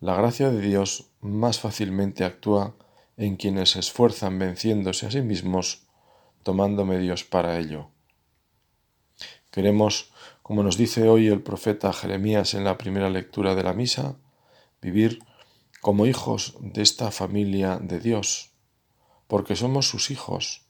la 0.00 0.14
gracia 0.14 0.50
de 0.50 0.60
Dios 0.60 1.10
más 1.20 1.60
fácilmente 1.60 2.24
actúa 2.24 2.74
en 3.16 3.36
quienes 3.36 3.70
se 3.70 3.80
esfuerzan 3.80 4.38
venciéndose 4.38 5.06
a 5.06 5.10
sí 5.10 5.22
mismos, 5.22 5.86
tomando 6.42 6.84
medios 6.84 7.24
para 7.24 7.58
ello. 7.58 7.90
Queremos, 9.50 10.12
como 10.42 10.62
nos 10.62 10.76
dice 10.76 11.08
hoy 11.08 11.28
el 11.28 11.42
profeta 11.42 11.92
Jeremías 11.92 12.54
en 12.54 12.64
la 12.64 12.76
primera 12.76 13.08
lectura 13.08 13.54
de 13.54 13.62
la 13.62 13.72
misa, 13.72 14.16
vivir 14.82 15.20
como 15.80 16.04
hijos 16.06 16.56
de 16.60 16.82
esta 16.82 17.10
familia 17.10 17.78
de 17.78 18.00
Dios, 18.00 18.52
porque 19.26 19.56
somos 19.56 19.88
sus 19.88 20.10
hijos. 20.10 20.62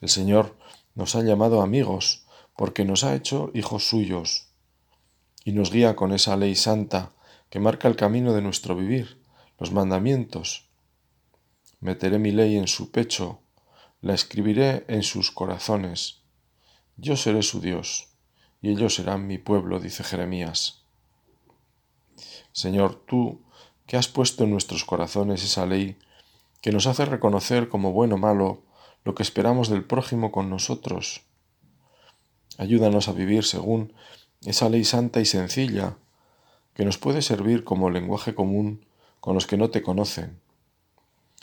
El 0.00 0.08
Señor 0.08 0.56
nos 0.94 1.14
ha 1.14 1.22
llamado 1.22 1.62
amigos, 1.62 2.26
porque 2.56 2.84
nos 2.84 3.04
ha 3.04 3.14
hecho 3.14 3.50
hijos 3.54 3.88
suyos, 3.88 4.48
y 5.44 5.52
nos 5.52 5.70
guía 5.70 5.96
con 5.96 6.12
esa 6.12 6.36
ley 6.36 6.54
santa 6.54 7.12
que 7.50 7.60
marca 7.60 7.88
el 7.88 7.96
camino 7.96 8.32
de 8.32 8.42
nuestro 8.42 8.74
vivir, 8.76 9.20
los 9.58 9.72
mandamientos. 9.72 10.68
Meteré 11.80 12.18
mi 12.18 12.32
ley 12.32 12.56
en 12.56 12.68
su 12.68 12.90
pecho, 12.90 13.40
la 14.00 14.14
escribiré 14.14 14.84
en 14.88 15.02
sus 15.02 15.30
corazones. 15.30 16.22
Yo 16.96 17.16
seré 17.16 17.42
su 17.42 17.60
Dios, 17.60 18.08
y 18.62 18.70
ellos 18.70 18.94
serán 18.94 19.26
mi 19.26 19.38
pueblo, 19.38 19.80
dice 19.80 20.04
Jeremías. 20.04 20.84
Señor, 22.52 23.04
tú 23.06 23.42
que 23.86 23.96
has 23.96 24.08
puesto 24.08 24.44
en 24.44 24.50
nuestros 24.50 24.84
corazones 24.84 25.42
esa 25.42 25.66
ley 25.66 25.98
que 26.64 26.72
nos 26.72 26.86
hace 26.86 27.04
reconocer 27.04 27.68
como 27.68 27.92
bueno 27.92 28.14
o 28.14 28.18
malo 28.18 28.62
lo 29.04 29.14
que 29.14 29.22
esperamos 29.22 29.68
del 29.68 29.84
prójimo 29.84 30.32
con 30.32 30.48
nosotros. 30.48 31.20
Ayúdanos 32.56 33.06
a 33.08 33.12
vivir 33.12 33.44
según 33.44 33.92
esa 34.46 34.70
ley 34.70 34.82
santa 34.84 35.20
y 35.20 35.26
sencilla 35.26 35.98
que 36.72 36.86
nos 36.86 36.96
puede 36.96 37.20
servir 37.20 37.64
como 37.64 37.90
lenguaje 37.90 38.34
común 38.34 38.86
con 39.20 39.34
los 39.34 39.46
que 39.46 39.58
no 39.58 39.68
te 39.68 39.82
conocen. 39.82 40.40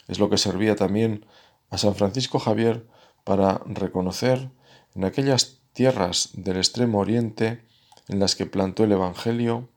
Es 0.08 0.18
lo 0.18 0.28
que 0.28 0.38
servía 0.38 0.74
también 0.74 1.24
a 1.70 1.78
San 1.78 1.94
Francisco 1.94 2.40
Javier 2.40 2.84
para 3.22 3.62
reconocer 3.64 4.50
en 4.96 5.04
aquellas 5.04 5.60
tierras 5.72 6.30
del 6.32 6.56
extremo 6.56 6.98
oriente 6.98 7.62
en 8.08 8.18
las 8.18 8.34
que 8.34 8.46
plantó 8.46 8.82
el 8.82 8.90
Evangelio, 8.90 9.68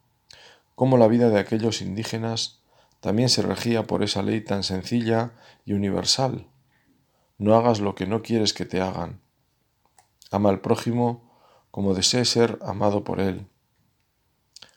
cómo 0.74 0.98
la 0.98 1.08
vida 1.08 1.30
de 1.30 1.38
aquellos 1.38 1.84
indígenas 1.84 2.65
también 3.06 3.30
se 3.30 3.44
regía 3.44 3.86
por 3.86 4.02
esa 4.02 4.24
ley 4.24 4.42
tan 4.42 4.64
sencilla 4.64 5.34
y 5.64 5.74
universal. 5.74 6.48
No 7.38 7.54
hagas 7.54 7.80
lo 7.80 7.94
que 7.94 8.08
no 8.08 8.24
quieres 8.24 8.52
que 8.52 8.66
te 8.66 8.82
hagan. 8.82 9.22
Ama 10.32 10.50
al 10.50 10.60
prójimo 10.60 11.38
como 11.70 11.94
desee 11.94 12.26
ser 12.26 12.58
amado 12.64 13.04
por 13.04 13.20
él. 13.20 13.48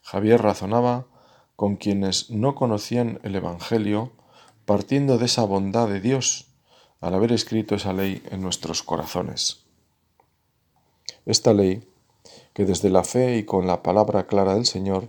Javier 0.03 0.43
razonaba 0.43 1.07
con 1.57 1.77
quienes 1.77 2.29
no 2.29 2.55
conocían 2.55 3.19
el 3.23 3.35
Evangelio, 3.35 4.13
partiendo 4.67 5.17
de 5.17 5.25
esa 5.25 5.45
bondad 5.45 5.89
de 5.89 6.03
Dios 6.03 6.49
al 7.01 7.15
haber 7.15 7.33
escrito 7.33 7.77
esa 7.77 7.95
ley 7.95 8.23
en 8.31 8.43
nuestros 8.43 8.83
corazones. 8.83 9.65
Esta 11.25 11.55
ley, 11.55 11.91
que 12.53 12.67
desde 12.67 12.91
la 12.91 13.05
fe 13.05 13.39
y 13.39 13.45
con 13.45 13.67
la 13.67 13.83
palabra 13.83 14.27
clara 14.27 14.53
del 14.53 14.67
Señor, 14.67 15.09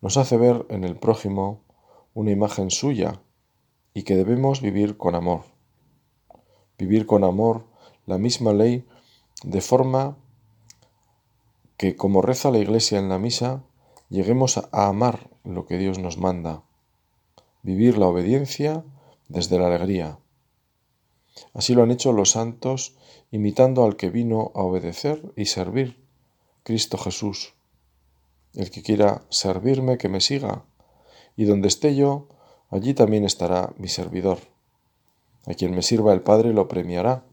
nos 0.00 0.16
hace 0.18 0.36
ver 0.36 0.66
en 0.68 0.84
el 0.84 0.94
prójimo 0.94 1.64
una 2.14 2.30
imagen 2.30 2.70
suya 2.70 3.20
y 3.92 4.04
que 4.04 4.16
debemos 4.16 4.60
vivir 4.60 4.96
con 4.96 5.14
amor. 5.14 5.42
Vivir 6.78 7.06
con 7.06 7.24
amor 7.24 7.66
la 8.06 8.18
misma 8.18 8.52
ley 8.52 8.86
de 9.42 9.60
forma 9.60 10.16
que, 11.76 11.96
como 11.96 12.22
reza 12.22 12.50
la 12.50 12.58
Iglesia 12.58 12.98
en 12.98 13.08
la 13.08 13.18
misa, 13.18 13.64
lleguemos 14.08 14.58
a 14.58 14.88
amar 14.88 15.30
lo 15.44 15.66
que 15.66 15.76
Dios 15.76 15.98
nos 15.98 16.18
manda, 16.18 16.62
vivir 17.62 17.98
la 17.98 18.06
obediencia 18.06 18.84
desde 19.28 19.58
la 19.58 19.66
alegría. 19.66 20.18
Así 21.52 21.74
lo 21.74 21.82
han 21.82 21.90
hecho 21.90 22.12
los 22.12 22.30
santos, 22.30 22.96
imitando 23.30 23.84
al 23.84 23.96
que 23.96 24.10
vino 24.10 24.52
a 24.54 24.62
obedecer 24.62 25.32
y 25.36 25.46
servir, 25.46 26.04
Cristo 26.62 26.96
Jesús. 26.96 27.54
El 28.54 28.70
que 28.70 28.82
quiera 28.82 29.22
servirme, 29.30 29.98
que 29.98 30.08
me 30.08 30.20
siga, 30.20 30.64
y 31.36 31.44
donde 31.44 31.68
esté 31.68 31.94
yo, 31.94 32.28
allí 32.70 32.94
también 32.94 33.24
estará 33.24 33.72
mi 33.78 33.88
servidor. 33.88 34.38
A 35.46 35.54
quien 35.54 35.74
me 35.74 35.82
sirva 35.82 36.12
el 36.12 36.22
Padre 36.22 36.52
lo 36.52 36.68
premiará. 36.68 37.24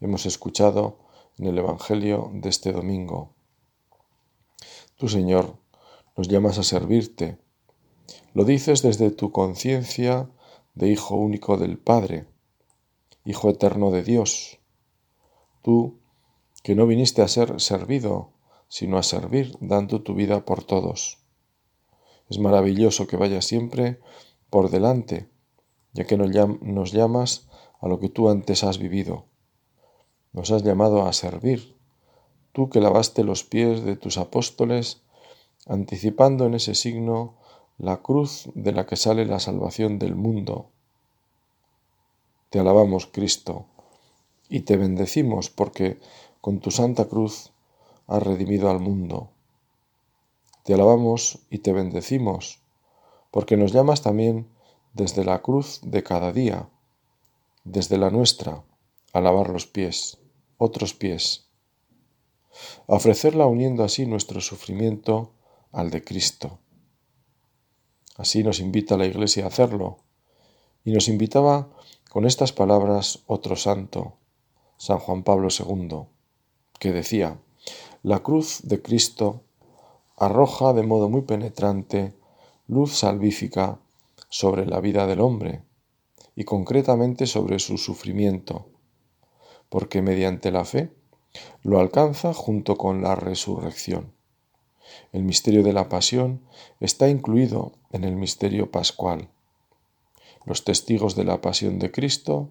Hemos 0.00 0.26
escuchado 0.26 0.98
en 1.38 1.46
el 1.46 1.58
Evangelio 1.58 2.30
de 2.34 2.48
este 2.48 2.72
domingo. 2.72 3.34
Tú, 4.96 5.08
Señor, 5.08 5.56
nos 6.16 6.28
llamas 6.28 6.58
a 6.58 6.62
servirte. 6.62 7.38
Lo 8.34 8.44
dices 8.44 8.82
desde 8.82 9.10
tu 9.10 9.32
conciencia 9.32 10.28
de 10.74 10.88
Hijo 10.88 11.16
único 11.16 11.56
del 11.56 11.78
Padre, 11.78 12.26
Hijo 13.24 13.50
eterno 13.50 13.90
de 13.90 14.02
Dios. 14.02 14.58
Tú, 15.62 15.98
que 16.62 16.74
no 16.74 16.86
viniste 16.86 17.22
a 17.22 17.28
ser 17.28 17.60
servido, 17.60 18.30
sino 18.68 18.98
a 18.98 19.02
servir, 19.02 19.56
dando 19.60 20.02
tu 20.02 20.14
vida 20.14 20.44
por 20.44 20.62
todos. 20.64 21.18
Es 22.28 22.38
maravilloso 22.38 23.06
que 23.06 23.16
vayas 23.16 23.44
siempre 23.44 23.98
por 24.50 24.70
delante, 24.70 25.28
ya 25.92 26.04
que 26.04 26.16
nos 26.16 26.92
llamas 26.92 27.48
a 27.80 27.88
lo 27.88 28.00
que 28.00 28.08
tú 28.08 28.28
antes 28.28 28.64
has 28.64 28.78
vivido. 28.78 29.24
Nos 30.32 30.50
has 30.50 30.62
llamado 30.62 31.06
a 31.06 31.12
servir, 31.12 31.76
tú 32.52 32.68
que 32.68 32.80
lavaste 32.80 33.24
los 33.24 33.44
pies 33.44 33.84
de 33.84 33.96
tus 33.96 34.18
apóstoles 34.18 35.02
anticipando 35.66 36.46
en 36.46 36.54
ese 36.54 36.74
signo 36.74 37.34
la 37.78 37.98
cruz 37.98 38.48
de 38.54 38.72
la 38.72 38.86
que 38.86 38.96
sale 38.96 39.24
la 39.26 39.38
salvación 39.38 39.98
del 39.98 40.14
mundo. 40.14 40.70
Te 42.50 42.58
alabamos, 42.58 43.06
Cristo, 43.06 43.66
y 44.48 44.60
te 44.60 44.76
bendecimos 44.76 45.50
porque 45.50 45.98
con 46.40 46.60
tu 46.60 46.70
santa 46.70 47.06
cruz 47.06 47.52
has 48.06 48.22
redimido 48.22 48.70
al 48.70 48.80
mundo. 48.80 49.30
Te 50.68 50.74
alabamos 50.74 51.38
y 51.48 51.60
te 51.60 51.72
bendecimos 51.72 52.60
porque 53.30 53.56
nos 53.56 53.72
llamas 53.72 54.02
también 54.02 54.50
desde 54.92 55.24
la 55.24 55.40
cruz 55.40 55.80
de 55.82 56.02
cada 56.02 56.30
día, 56.30 56.68
desde 57.64 57.96
la 57.96 58.10
nuestra, 58.10 58.64
a 59.14 59.20
lavar 59.22 59.48
los 59.48 59.66
pies, 59.66 60.18
otros 60.58 60.92
pies, 60.92 61.46
a 62.86 62.96
ofrecerla 62.96 63.46
uniendo 63.46 63.82
así 63.82 64.04
nuestro 64.04 64.42
sufrimiento 64.42 65.32
al 65.72 65.88
de 65.88 66.04
Cristo. 66.04 66.58
Así 68.18 68.44
nos 68.44 68.60
invita 68.60 68.98
la 68.98 69.06
Iglesia 69.06 69.44
a 69.44 69.48
hacerlo, 69.48 70.00
y 70.84 70.92
nos 70.92 71.08
invitaba 71.08 71.70
con 72.10 72.26
estas 72.26 72.52
palabras 72.52 73.20
otro 73.26 73.56
santo, 73.56 74.18
San 74.76 74.98
Juan 74.98 75.22
Pablo 75.22 75.48
II, 75.48 76.08
que 76.78 76.92
decía, 76.92 77.40
la 78.02 78.22
cruz 78.22 78.60
de 78.64 78.82
Cristo 78.82 79.44
arroja 80.18 80.72
de 80.72 80.82
modo 80.82 81.08
muy 81.08 81.22
penetrante 81.22 82.14
luz 82.66 82.98
salvífica 82.98 83.78
sobre 84.28 84.66
la 84.66 84.80
vida 84.80 85.06
del 85.06 85.20
hombre 85.20 85.62
y 86.34 86.44
concretamente 86.44 87.26
sobre 87.26 87.58
su 87.58 87.78
sufrimiento, 87.78 88.66
porque 89.68 90.02
mediante 90.02 90.50
la 90.50 90.64
fe 90.64 90.92
lo 91.62 91.78
alcanza 91.78 92.34
junto 92.34 92.76
con 92.76 93.02
la 93.02 93.14
resurrección. 93.14 94.12
El 95.12 95.22
misterio 95.22 95.62
de 95.62 95.72
la 95.72 95.88
pasión 95.88 96.42
está 96.80 97.08
incluido 97.08 97.72
en 97.92 98.04
el 98.04 98.16
misterio 98.16 98.70
pascual. 98.70 99.28
Los 100.44 100.64
testigos 100.64 101.14
de 101.14 101.24
la 101.24 101.40
pasión 101.40 101.78
de 101.78 101.90
Cristo 101.90 102.48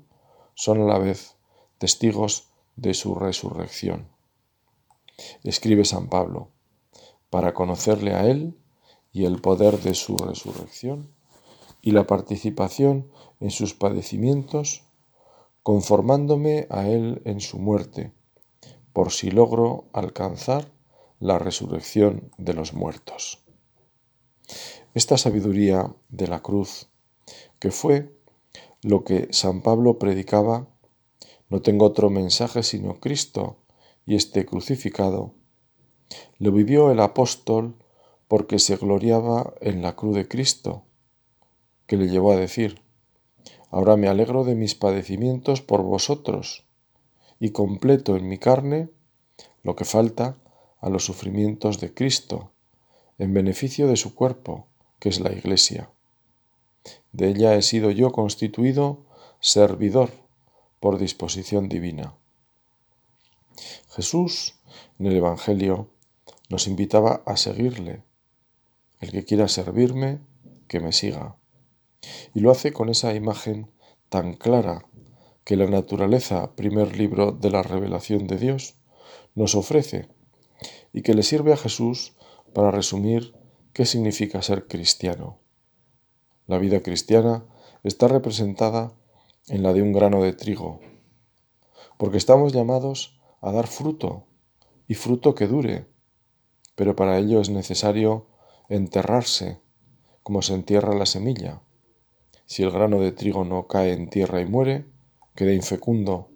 son 0.53 0.81
a 0.81 0.85
la 0.85 0.99
vez 0.99 1.35
testigos 1.77 2.49
de 2.75 2.93
su 2.93 3.15
resurrección. 3.15 4.07
Escribe 5.43 5.83
San 5.83 6.09
Pablo, 6.09 6.49
para 7.29 7.53
conocerle 7.53 8.13
a 8.13 8.25
Él 8.25 8.57
y 9.11 9.25
el 9.25 9.41
poder 9.41 9.79
de 9.79 9.93
su 9.93 10.17
resurrección 10.17 11.09
y 11.81 11.91
la 11.91 12.07
participación 12.07 13.09
en 13.39 13.51
sus 13.51 13.73
padecimientos, 13.73 14.83
conformándome 15.63 16.67
a 16.69 16.87
Él 16.87 17.21
en 17.25 17.39
su 17.39 17.59
muerte, 17.59 18.11
por 18.93 19.11
si 19.11 19.31
logro 19.31 19.85
alcanzar 19.93 20.71
la 21.19 21.39
resurrección 21.39 22.31
de 22.37 22.53
los 22.53 22.73
muertos. 22.73 23.43
Esta 24.93 25.17
sabiduría 25.17 25.93
de 26.09 26.27
la 26.27 26.41
cruz, 26.41 26.89
que 27.59 27.71
fue 27.71 28.17
lo 28.81 29.03
que 29.03 29.27
San 29.31 29.61
Pablo 29.61 29.99
predicaba, 29.99 30.67
no 31.49 31.61
tengo 31.61 31.85
otro 31.85 32.09
mensaje 32.09 32.63
sino 32.63 32.99
Cristo 32.99 33.57
y 34.05 34.15
este 34.15 34.45
crucificado, 34.45 35.33
lo 36.39 36.51
vivió 36.51 36.91
el 36.91 36.99
apóstol 36.99 37.75
porque 38.27 38.59
se 38.59 38.75
gloriaba 38.75 39.53
en 39.61 39.81
la 39.81 39.95
cruz 39.95 40.15
de 40.15 40.27
Cristo, 40.27 40.83
que 41.85 41.97
le 41.97 42.09
llevó 42.09 42.31
a 42.31 42.37
decir, 42.37 42.81
Ahora 43.69 43.97
me 43.97 44.07
alegro 44.07 44.43
de 44.43 44.55
mis 44.55 44.75
padecimientos 44.75 45.61
por 45.61 45.83
vosotros, 45.83 46.63
y 47.39 47.51
completo 47.51 48.15
en 48.15 48.27
mi 48.27 48.37
carne 48.37 48.89
lo 49.63 49.75
que 49.75 49.85
falta 49.85 50.37
a 50.79 50.89
los 50.89 51.05
sufrimientos 51.05 51.79
de 51.79 51.93
Cristo, 51.93 52.51
en 53.17 53.33
beneficio 53.33 53.87
de 53.87 53.97
su 53.97 54.15
cuerpo, 54.15 54.67
que 54.99 55.09
es 55.09 55.19
la 55.19 55.33
Iglesia. 55.33 55.89
De 57.11 57.27
ella 57.29 57.55
he 57.55 57.61
sido 57.61 57.91
yo 57.91 58.11
constituido 58.11 59.05
servidor 59.39 60.11
por 60.79 60.97
disposición 60.97 61.67
divina. 61.67 62.13
Jesús, 63.89 64.55
en 64.99 65.07
el 65.07 65.17
Evangelio, 65.17 65.89
nos 66.49 66.67
invitaba 66.67 67.23
a 67.25 67.37
seguirle. 67.37 68.03
El 68.99 69.11
que 69.11 69.25
quiera 69.25 69.47
servirme, 69.47 70.19
que 70.67 70.79
me 70.79 70.91
siga. 70.91 71.37
Y 72.33 72.39
lo 72.39 72.51
hace 72.51 72.73
con 72.73 72.89
esa 72.89 73.13
imagen 73.13 73.71
tan 74.09 74.33
clara 74.33 74.85
que 75.43 75.55
la 75.55 75.67
naturaleza, 75.67 76.55
primer 76.55 76.97
libro 76.97 77.31
de 77.31 77.49
la 77.49 77.63
revelación 77.63 78.27
de 78.27 78.37
Dios, 78.37 78.75
nos 79.35 79.55
ofrece 79.55 80.09
y 80.93 81.01
que 81.03 81.13
le 81.13 81.23
sirve 81.23 81.53
a 81.53 81.57
Jesús 81.57 82.15
para 82.53 82.71
resumir 82.71 83.33
qué 83.73 83.85
significa 83.85 84.41
ser 84.41 84.67
cristiano. 84.67 85.39
La 86.47 86.57
vida 86.57 86.81
cristiana 86.81 87.45
está 87.83 88.07
representada 88.07 88.93
en 89.47 89.63
la 89.63 89.73
de 89.73 89.81
un 89.81 89.93
grano 89.93 90.21
de 90.23 90.33
trigo, 90.33 90.79
porque 91.97 92.17
estamos 92.17 92.53
llamados 92.53 93.19
a 93.41 93.51
dar 93.51 93.67
fruto 93.67 94.25
y 94.87 94.95
fruto 94.95 95.35
que 95.35 95.47
dure, 95.47 95.87
pero 96.77 96.95
para 96.95 97.17
ello 97.17 97.41
es 97.41 97.49
necesario 97.49 98.27
enterrarse, 98.69 99.59
como 100.21 100.43
se 100.43 100.53
entierra 100.53 100.93
la 100.93 101.07
semilla. 101.07 101.63
Si 102.45 102.61
el 102.61 102.69
grano 102.69 102.99
de 102.99 103.11
trigo 103.11 103.43
no 103.43 103.65
cae 103.65 103.93
en 103.93 104.11
tierra 104.11 104.41
y 104.41 104.45
muere, 104.45 104.85
queda 105.33 105.53
infecundo, 105.53 106.29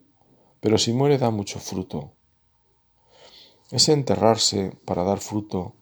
pero 0.60 0.80
si 0.80 0.94
muere 0.94 1.20
da 1.20 1.30
mucho 1.30 1.60
fruto. 1.60 2.14
Ese 3.70 3.94
enterrarse 3.94 4.76
para 4.84 5.04
dar 5.04 5.20
fruto 5.20 5.76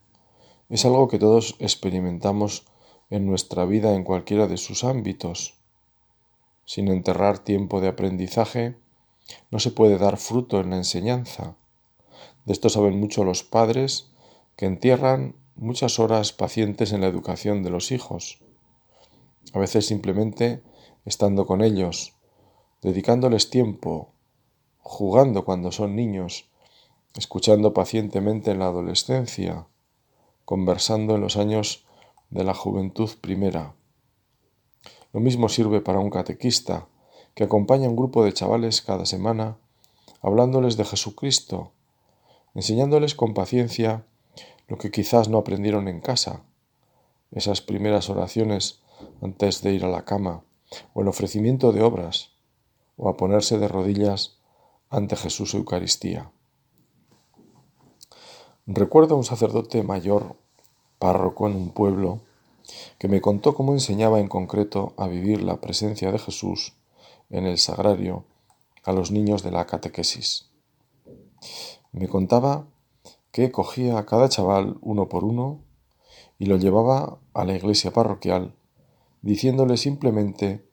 es 0.67 0.83
algo 0.83 1.07
que 1.07 1.19
todos 1.19 1.55
experimentamos 1.59 2.65
en 3.09 3.25
nuestra 3.25 3.63
vida 3.63 3.95
en 3.95 4.03
cualquiera 4.03 4.47
de 4.47 4.57
sus 4.57 4.83
ámbitos. 4.83 5.53
Sin 6.65 6.89
enterrar 6.89 7.39
tiempo 7.39 7.79
de 7.79 7.87
aprendizaje, 7.87 8.75
no 9.51 9.59
se 9.59 9.71
puede 9.71 9.97
dar 9.97 10.17
fruto 10.17 10.59
en 10.59 10.71
la 10.71 10.75
enseñanza. 10.75 11.55
De 12.43 12.51
esto 12.51 12.67
saben 12.67 12.99
mucho 12.99 13.23
los 13.23 13.43
padres 13.43 14.11
que 14.59 14.65
entierran 14.65 15.37
muchas 15.55 15.99
horas 15.99 16.33
pacientes 16.33 16.91
en 16.91 16.99
la 16.99 17.07
educación 17.07 17.63
de 17.63 17.69
los 17.69 17.93
hijos. 17.93 18.39
A 19.53 19.59
veces 19.59 19.85
simplemente 19.85 20.61
estando 21.05 21.47
con 21.47 21.61
ellos, 21.63 22.17
dedicándoles 22.81 23.49
tiempo, 23.49 24.11
jugando 24.79 25.45
cuando 25.45 25.71
son 25.71 25.95
niños, 25.95 26.49
escuchando 27.15 27.73
pacientemente 27.73 28.51
en 28.51 28.59
la 28.59 28.65
adolescencia, 28.65 29.65
conversando 30.43 31.15
en 31.15 31.21
los 31.21 31.37
años 31.37 31.85
de 32.29 32.43
la 32.43 32.53
juventud 32.53 33.09
primera. 33.21 33.75
Lo 35.13 35.21
mismo 35.21 35.47
sirve 35.47 35.79
para 35.79 35.99
un 35.99 36.09
catequista 36.09 36.89
que 37.33 37.45
acompaña 37.45 37.87
a 37.87 37.91
un 37.91 37.95
grupo 37.95 38.25
de 38.25 38.33
chavales 38.33 38.81
cada 38.81 39.05
semana, 39.05 39.55
hablándoles 40.21 40.75
de 40.75 40.83
Jesucristo, 40.83 41.71
enseñándoles 42.55 43.15
con 43.15 43.33
paciencia 43.33 44.03
lo 44.69 44.77
que 44.77 44.91
quizás 44.91 45.27
no 45.27 45.39
aprendieron 45.39 45.87
en 45.87 45.99
casa, 45.99 46.43
esas 47.31 47.61
primeras 47.61 48.09
oraciones 48.09 48.81
antes 49.21 49.61
de 49.61 49.73
ir 49.73 49.83
a 49.83 49.89
la 49.89 50.05
cama, 50.05 50.43
o 50.93 51.01
el 51.01 51.07
ofrecimiento 51.07 51.71
de 51.71 51.81
obras, 51.81 52.31
o 52.95 53.09
a 53.09 53.17
ponerse 53.17 53.57
de 53.57 53.67
rodillas 53.67 54.37
ante 54.89 55.15
Jesús 55.15 55.55
Eucaristía. 55.55 56.31
Recuerdo 58.67 59.15
a 59.15 59.17
un 59.17 59.23
sacerdote 59.23 59.81
mayor, 59.81 60.35
párroco 60.99 61.47
en 61.47 61.55
un 61.55 61.71
pueblo, 61.71 62.21
que 62.99 63.07
me 63.07 63.21
contó 63.21 63.55
cómo 63.55 63.73
enseñaba 63.73 64.19
en 64.19 64.27
concreto 64.27 64.93
a 64.97 65.07
vivir 65.07 65.41
la 65.41 65.59
presencia 65.59 66.11
de 66.11 66.19
Jesús 66.19 66.75
en 67.31 67.47
el 67.47 67.57
sagrario 67.57 68.25
a 68.83 68.91
los 68.91 69.09
niños 69.09 69.41
de 69.41 69.51
la 69.51 69.65
catequesis. 69.65 70.51
Me 71.91 72.07
contaba 72.07 72.67
que 73.31 73.51
cogía 73.51 73.97
a 73.97 74.05
cada 74.05 74.29
chaval 74.29 74.77
uno 74.81 75.09
por 75.09 75.23
uno 75.23 75.63
y 76.37 76.45
lo 76.45 76.57
llevaba 76.57 77.19
a 77.33 77.45
la 77.45 77.55
iglesia 77.55 77.91
parroquial, 77.91 78.55
diciéndole 79.21 79.77
simplemente 79.77 80.65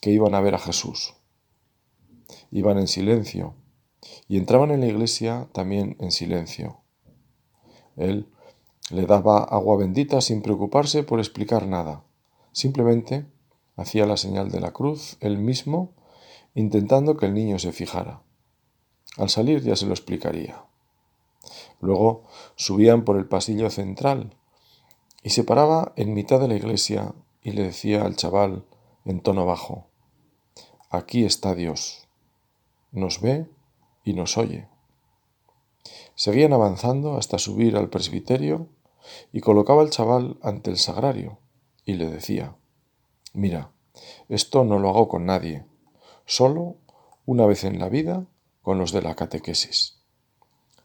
que 0.00 0.10
iban 0.10 0.34
a 0.34 0.40
ver 0.40 0.54
a 0.54 0.58
Jesús. 0.58 1.14
Iban 2.50 2.78
en 2.78 2.88
silencio 2.88 3.54
y 4.28 4.36
entraban 4.36 4.70
en 4.70 4.80
la 4.80 4.86
iglesia 4.86 5.48
también 5.52 5.96
en 5.98 6.12
silencio. 6.12 6.80
Él 7.96 8.28
le 8.90 9.06
daba 9.06 9.42
agua 9.44 9.76
bendita 9.76 10.20
sin 10.20 10.42
preocuparse 10.42 11.02
por 11.02 11.18
explicar 11.18 11.66
nada. 11.66 12.04
Simplemente 12.52 13.26
hacía 13.76 14.06
la 14.06 14.16
señal 14.16 14.50
de 14.50 14.60
la 14.60 14.72
cruz 14.72 15.16
él 15.20 15.38
mismo, 15.38 15.94
intentando 16.54 17.16
que 17.16 17.26
el 17.26 17.34
niño 17.34 17.58
se 17.58 17.72
fijara. 17.72 18.22
Al 19.16 19.28
salir 19.28 19.62
ya 19.62 19.76
se 19.76 19.86
lo 19.86 19.92
explicaría. 19.92 20.67
Luego 21.80 22.24
subían 22.56 23.04
por 23.04 23.16
el 23.16 23.26
pasillo 23.26 23.70
central 23.70 24.36
y 25.22 25.30
se 25.30 25.44
paraba 25.44 25.92
en 25.96 26.14
mitad 26.14 26.40
de 26.40 26.48
la 26.48 26.56
iglesia 26.56 27.14
y 27.42 27.52
le 27.52 27.62
decía 27.62 28.02
al 28.02 28.16
chaval 28.16 28.64
en 29.04 29.20
tono 29.20 29.46
bajo, 29.46 29.86
Aquí 30.90 31.24
está 31.24 31.54
Dios, 31.54 32.08
nos 32.92 33.20
ve 33.20 33.46
y 34.04 34.14
nos 34.14 34.38
oye. 34.38 34.68
Seguían 36.14 36.52
avanzando 36.52 37.16
hasta 37.16 37.38
subir 37.38 37.76
al 37.76 37.90
presbiterio 37.90 38.68
y 39.32 39.40
colocaba 39.40 39.82
al 39.82 39.90
chaval 39.90 40.38
ante 40.42 40.70
el 40.70 40.78
sagrario 40.78 41.38
y 41.84 41.94
le 41.94 42.08
decía, 42.08 42.56
mira, 43.32 43.72
esto 44.28 44.64
no 44.64 44.78
lo 44.78 44.90
hago 44.90 45.08
con 45.08 45.26
nadie, 45.26 45.64
solo 46.26 46.76
una 47.26 47.46
vez 47.46 47.64
en 47.64 47.78
la 47.78 47.88
vida 47.88 48.26
con 48.62 48.78
los 48.78 48.92
de 48.92 49.02
la 49.02 49.14
catequesis. 49.14 50.00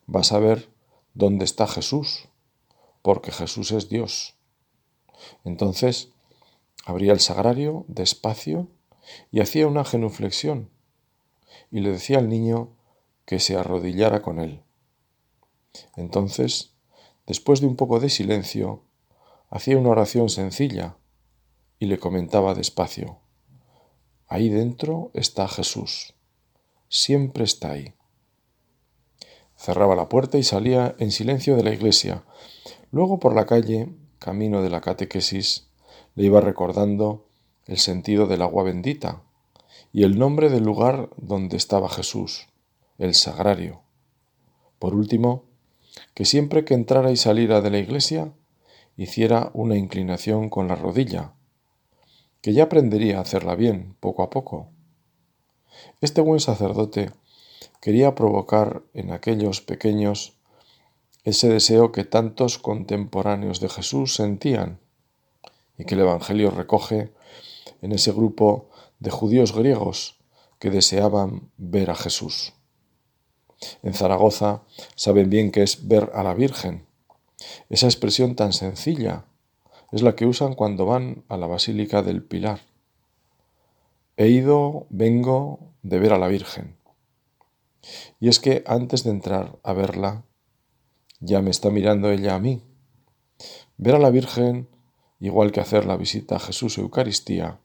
Vas 0.06 0.32
a 0.32 0.40
ver 0.40 0.73
dónde 1.14 1.46
está 1.46 1.68
Jesús, 1.68 2.28
porque 3.02 3.32
Jesús 3.32 3.72
es 3.72 3.90
Dios. 3.90 4.36
Entonces 5.44 6.10
abría 6.86 7.14
el 7.14 7.20
sagrario 7.20 7.86
despacio 7.88 8.68
y 9.32 9.42
hacía 9.42 9.68
una 9.68 9.86
genuflexión 9.86 10.70
y 11.72 11.80
le 11.80 11.92
decía 11.92 12.18
al 12.18 12.30
niño 12.30 12.70
que 13.26 13.40
se 13.40 13.56
arrodillara 13.56 14.22
con 14.22 14.40
él. 14.40 14.62
Entonces, 15.96 16.74
después 17.26 17.62
de 17.62 17.68
un 17.68 17.76
poco 17.76 18.00
de 18.00 18.10
silencio, 18.10 18.84
hacía 19.50 19.78
una 19.78 19.90
oración 19.90 20.30
sencilla 20.30 20.98
y 21.80 21.88
le 21.88 22.00
comentaba 22.00 22.54
despacio, 22.54 23.20
ahí 24.28 24.50
dentro 24.50 25.12
está 25.14 25.48
Jesús, 25.48 26.14
siempre 26.90 27.44
está 27.44 27.72
ahí. 27.72 27.94
Cerraba 29.64 29.96
la 29.96 30.10
puerta 30.10 30.38
y 30.38 30.44
salía 30.44 30.94
en 31.00 31.10
silencio 31.10 31.56
de 31.56 31.64
la 31.64 31.72
iglesia. 31.72 32.26
Luego 32.92 33.22
por 33.22 33.34
la 33.34 33.46
calle, 33.46 33.88
camino 34.20 34.62
de 34.62 34.70
la 34.70 34.82
catequesis, 34.82 35.70
le 36.16 36.26
iba 36.26 36.42
recordando 36.42 37.30
el 37.68 37.78
sentido 37.78 38.28
del 38.28 38.42
agua 38.42 38.64
bendita 38.64 39.22
y 39.94 40.04
el 40.04 40.20
nombre 40.20 40.50
del 40.50 40.66
lugar 40.66 41.12
donde 41.16 41.56
estaba 41.56 41.88
Jesús, 41.88 42.50
el 42.98 43.14
sagrario. 43.14 43.84
Por 44.80 44.96
último, 44.96 45.46
que 46.14 46.26
siempre 46.26 46.66
que 46.66 46.74
entrara 46.74 47.10
y 47.12 47.16
saliera 47.16 47.62
de 47.62 47.70
la 47.70 47.78
iglesia, 47.78 48.34
hiciera 48.98 49.50
una 49.54 49.78
inclinación 49.78 50.50
con 50.50 50.68
la 50.68 50.76
rodilla, 50.76 51.36
que 52.42 52.52
ya 52.52 52.64
aprendería 52.64 53.20
a 53.20 53.22
hacerla 53.22 53.56
bien, 53.56 53.96
poco 54.02 54.24
a 54.24 54.30
poco. 54.30 54.68
Este 56.02 56.20
buen 56.20 56.42
sacerdote 56.42 57.14
quería 57.84 58.16
provocar 58.16 58.82
en 58.94 59.12
aquellos 59.12 59.60
pequeños 59.60 60.38
ese 61.26 61.50
deseo 61.50 61.92
que 61.92 62.06
tantos 62.06 62.58
contemporáneos 62.58 63.60
de 63.60 63.68
Jesús 63.68 64.16
sentían 64.16 64.80
y 65.78 65.84
que 65.84 65.96
el 65.96 66.00
Evangelio 66.00 66.50
recoge 66.50 67.12
en 67.82 67.92
ese 67.92 68.14
grupo 68.14 68.70
de 69.00 69.12
judíos 69.12 69.54
griegos 69.54 70.18
que 70.60 70.70
deseaban 70.70 71.52
ver 71.58 71.92
a 71.92 71.96
Jesús. 71.96 72.54
En 73.82 73.94
Zaragoza 73.94 74.64
saben 74.96 75.30
bien 75.30 75.52
que 75.52 75.62
es 75.62 75.86
ver 75.86 76.10
a 76.16 76.24
la 76.24 76.36
Virgen. 76.36 76.86
Esa 77.70 77.88
expresión 77.88 78.38
tan 78.38 78.54
sencilla 78.54 79.26
es 79.92 80.04
la 80.04 80.16
que 80.16 80.26
usan 80.26 80.54
cuando 80.54 80.86
van 80.86 81.26
a 81.28 81.36
la 81.36 81.48
Basílica 81.48 82.02
del 82.02 82.24
Pilar. 82.24 82.62
He 84.16 84.30
ido, 84.30 84.88
vengo 84.90 85.60
de 85.82 86.00
ver 86.00 86.14
a 86.14 86.18
la 86.18 86.30
Virgen. 86.30 86.82
Y 88.20 88.30
es 88.30 88.40
que 88.40 88.64
antes 88.66 89.04
de 89.04 89.12
entrar 89.12 89.60
a 89.64 89.74
verla, 89.74 90.26
ya 91.20 91.42
me 91.42 91.52
está 91.52 91.70
mirando 91.70 92.12
ella 92.12 92.36
a 92.36 92.40
mí. 92.40 92.64
Ver 93.78 93.96
a 93.96 94.00
la 94.00 94.10
Virgen, 94.10 94.70
igual 95.20 95.52
que 95.52 95.60
hacer 95.60 95.86
la 95.86 95.98
visita 95.98 96.36
a 96.36 96.40
Jesús 96.40 96.78
Eucaristía, 96.78 97.60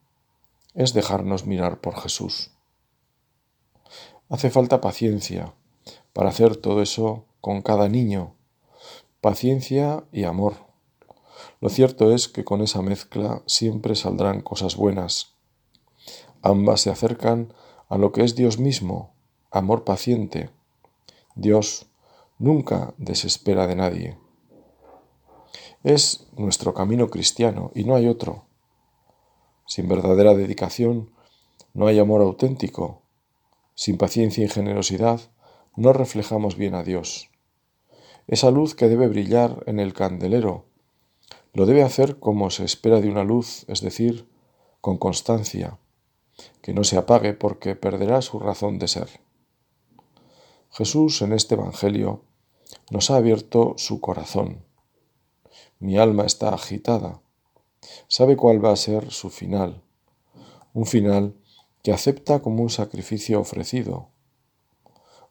es 0.74 0.94
dejarnos 0.94 1.46
mirar 1.46 1.81
por 1.81 2.00
Jesús. 2.00 2.52
Hace 4.28 4.50
falta 4.50 4.81
paciencia 4.81 5.54
para 6.12 6.28
hacer 6.28 6.57
todo 6.57 6.83
eso 6.83 7.24
con 7.40 7.62
cada 7.62 7.88
niño, 7.88 8.35
paciencia 9.20 10.04
y 10.12 10.24
amor. 10.24 10.54
Lo 11.61 11.68
cierto 11.68 12.12
es 12.12 12.28
que 12.28 12.44
con 12.44 12.61
esa 12.61 12.83
mezcla 12.83 13.42
siempre 13.46 13.94
saldrán 13.94 14.40
cosas 14.40 14.76
buenas. 14.76 15.35
Ambas 16.42 16.83
se 16.83 16.90
acercan 16.90 17.52
a 17.88 17.98
lo 17.98 18.12
que 18.12 18.22
es 18.22 18.37
Dios 18.37 18.59
mismo, 18.59 19.14
amor 19.51 19.85
paciente. 19.85 20.51
Dios 21.35 21.87
nunca 22.39 22.95
desespera 22.99 23.67
de 23.67 23.77
nadie. 23.77 24.19
Es 25.85 26.27
nuestro 26.37 26.75
camino 26.75 27.09
cristiano 27.09 27.71
y 27.75 27.85
no 27.85 27.95
hay 27.95 28.09
otro. 28.09 28.45
Sin 29.67 29.89
verdadera 29.89 30.35
dedicación 30.35 31.11
no 31.75 31.87
hay 31.87 31.99
amor 31.99 32.21
auténtico. 32.21 33.03
Sin 33.75 33.97
paciencia 33.97 34.45
y 34.45 34.49
generosidad 34.49 35.21
no 35.77 35.93
reflejamos 35.93 36.57
bien 36.57 36.75
a 36.75 36.83
Dios. 36.83 37.31
Esa 38.27 38.51
luz 38.51 38.75
que 38.75 38.89
debe 38.89 39.09
brillar 39.09 39.63
en 39.67 39.81
el 39.81 39.95
candelero 39.95 40.67
lo 41.55 41.65
debe 41.65 41.83
hacer 41.83 42.19
como 42.19 42.51
se 42.51 42.65
espera 42.65 43.01
de 43.01 43.09
una 43.09 43.25
luz, 43.25 43.65
es 43.69 43.81
decir, 43.81 44.29
con 44.81 44.99
constancia, 44.99 45.79
que 46.61 46.73
no 46.75 46.85
se 46.85 46.99
apague 46.99 47.33
porque 47.33 47.75
perderá 47.75 48.21
su 48.23 48.39
razón 48.39 48.79
de 48.79 48.89
ser. 48.89 49.28
Jesús 50.79 51.23
en 51.23 51.33
este 51.33 51.57
Evangelio 51.57 52.23
nos 52.93 53.11
ha 53.11 53.17
abierto 53.17 53.75
su 53.79 54.01
corazón. 54.01 54.62
Mi 55.81 55.99
alma 55.99 56.25
está 56.25 56.55
agitada. 56.55 57.21
Sabe 58.07 58.37
cuál 58.37 58.64
va 58.64 58.71
a 58.71 58.77
ser 58.77 59.11
su 59.11 59.29
final. 59.29 59.83
Un 60.75 60.87
final 60.87 61.35
que 61.83 61.91
acepta 61.91 62.43
como 62.43 62.62
un 62.62 62.71
sacrificio 62.71 63.41
ofrecido. 63.41 64.11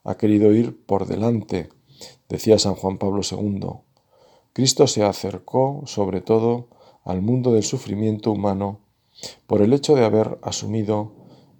Ha 0.04 0.18
querido 0.18 0.52
ir 0.52 0.84
por 0.84 1.06
delante, 1.06 1.70
decía 2.28 2.58
San 2.58 2.74
Juan 2.74 2.98
Pablo 2.98 3.22
II. 3.22 3.70
Cristo 4.52 4.86
se 4.86 5.02
acercó 5.02 5.80
sobre 5.86 6.20
todo 6.20 6.68
al 7.04 7.22
mundo 7.22 7.54
del 7.54 7.64
sufrimiento 7.64 8.32
humano 8.32 8.80
por 9.46 9.62
el 9.62 9.72
hecho 9.72 9.94
de 9.94 10.04
haber 10.04 10.38
asumido 10.42 11.12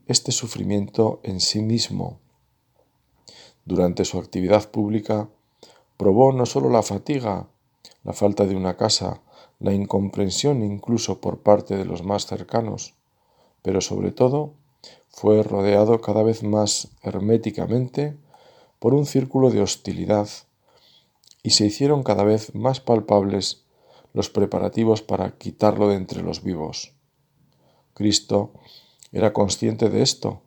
este 0.07 0.31
sufrimiento 0.31 1.21
en 1.23 1.41
sí 1.41 1.63
mismo 1.63 2.21
durante 3.69 4.07
su 4.07 4.19
actividad 4.19 4.71
pública, 4.71 5.29
probó 5.99 6.33
no 6.33 6.47
solo 6.47 6.71
la 6.71 6.83
fatiga, 6.83 7.49
la 8.03 8.15
falta 8.15 8.47
de 8.47 8.57
una 8.57 8.79
casa, 8.79 9.21
la 9.61 9.75
incomprensión 9.75 10.63
incluso 10.63 11.21
por 11.21 11.41
parte 11.41 11.77
de 11.77 11.85
los 11.85 12.03
más 12.03 12.25
cercanos, 12.25 12.95
pero 13.61 13.83
sobre 13.83 14.11
todo 14.11 14.55
fue 15.11 15.43
rodeado 15.43 16.01
cada 16.01 16.23
vez 16.23 16.43
más 16.43 16.89
herméticamente 17.03 18.17
por 18.79 18.95
un 18.95 19.05
círculo 19.05 19.51
de 19.51 19.61
hostilidad 19.61 20.29
y 21.43 21.51
se 21.51 21.67
hicieron 21.67 22.03
cada 22.03 22.25
vez 22.25 22.55
más 22.55 22.81
palpables 22.81 23.65
los 24.15 24.31
preparativos 24.31 25.03
para 25.03 25.37
quitarlo 25.37 25.89
de 25.89 25.97
entre 25.97 26.23
los 26.23 26.43
vivos. 26.43 26.95
Cristo 27.93 28.53
era 29.13 29.35
consciente 29.35 29.91
de 29.91 30.01
esto 30.01 30.41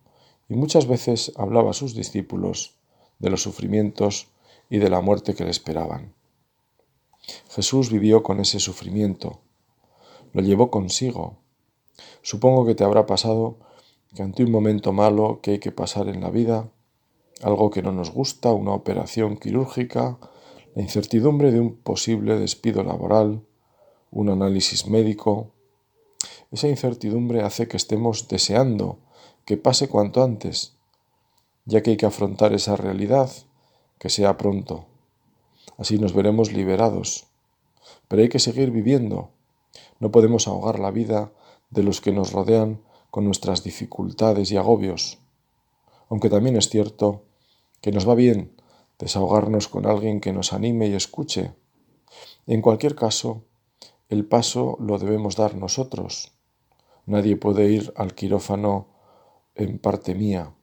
y 0.49 0.55
muchas 0.55 0.87
veces 0.87 1.33
hablaba 1.35 1.69
a 1.69 1.73
sus 1.73 1.93
discípulos 1.93 2.80
de 3.21 3.29
los 3.29 3.43
sufrimientos 3.43 4.27
y 4.69 4.79
de 4.79 4.89
la 4.89 5.01
muerte 5.01 5.35
que 5.35 5.43
le 5.43 5.51
esperaban. 5.51 6.13
Jesús 7.49 7.91
vivió 7.91 8.23
con 8.23 8.39
ese 8.39 8.59
sufrimiento, 8.59 9.39
lo 10.33 10.41
llevó 10.41 10.71
consigo. 10.71 11.37
Supongo 12.23 12.65
que 12.65 12.75
te 12.75 12.83
habrá 12.83 13.05
pasado 13.05 13.59
que 14.15 14.23
ante 14.23 14.43
un 14.43 14.51
momento 14.51 14.91
malo 14.91 15.39
que 15.41 15.51
hay 15.51 15.59
que 15.59 15.71
pasar 15.71 16.07
en 16.09 16.21
la 16.21 16.31
vida, 16.31 16.69
algo 17.43 17.69
que 17.69 17.81
no 17.81 17.91
nos 17.91 18.11
gusta, 18.11 18.51
una 18.51 18.73
operación 18.73 19.37
quirúrgica, 19.37 20.17
la 20.75 20.81
incertidumbre 20.81 21.51
de 21.51 21.59
un 21.59 21.75
posible 21.75 22.39
despido 22.39 22.83
laboral, 22.83 23.43
un 24.09 24.29
análisis 24.29 24.87
médico, 24.87 25.51
esa 26.51 26.67
incertidumbre 26.67 27.43
hace 27.43 27.67
que 27.67 27.77
estemos 27.77 28.27
deseando 28.27 28.99
que 29.45 29.57
pase 29.57 29.87
cuanto 29.87 30.23
antes, 30.23 30.75
ya 31.65 31.81
que 31.81 31.91
hay 31.91 31.97
que 31.97 32.05
afrontar 32.05 32.53
esa 32.53 32.75
realidad, 32.75 33.31
que 33.99 34.09
sea 34.09 34.37
pronto. 34.37 34.85
Así 35.77 35.97
nos 35.97 36.13
veremos 36.13 36.51
liberados. 36.51 37.27
Pero 38.07 38.21
hay 38.21 38.29
que 38.29 38.39
seguir 38.39 38.71
viviendo. 38.71 39.29
No 39.99 40.11
podemos 40.11 40.47
ahogar 40.47 40.79
la 40.79 40.91
vida 40.91 41.31
de 41.69 41.83
los 41.83 42.01
que 42.01 42.11
nos 42.11 42.31
rodean 42.33 42.81
con 43.09 43.25
nuestras 43.25 43.63
dificultades 43.63 44.51
y 44.51 44.57
agobios. 44.57 45.19
Aunque 46.09 46.29
también 46.29 46.57
es 46.57 46.69
cierto 46.69 47.23
que 47.81 47.91
nos 47.91 48.07
va 48.07 48.15
bien 48.15 48.55
desahogarnos 48.99 49.67
con 49.67 49.87
alguien 49.87 50.21
que 50.21 50.31
nos 50.31 50.53
anime 50.53 50.87
y 50.87 50.93
escuche. 50.93 51.53
En 52.45 52.61
cualquier 52.61 52.95
caso, 52.95 53.43
el 54.09 54.25
paso 54.25 54.77
lo 54.79 54.99
debemos 54.99 55.35
dar 55.35 55.55
nosotros. 55.55 56.33
Nadie 57.05 57.35
puede 57.35 57.71
ir 57.71 57.93
al 57.95 58.13
quirófano 58.13 58.87
en 59.55 59.79
parte 59.79 60.13
mía. 60.13 60.53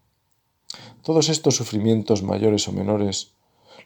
Todos 1.03 1.29
estos 1.29 1.57
sufrimientos 1.57 2.23
mayores 2.23 2.69
o 2.69 2.73
menores, 2.73 3.35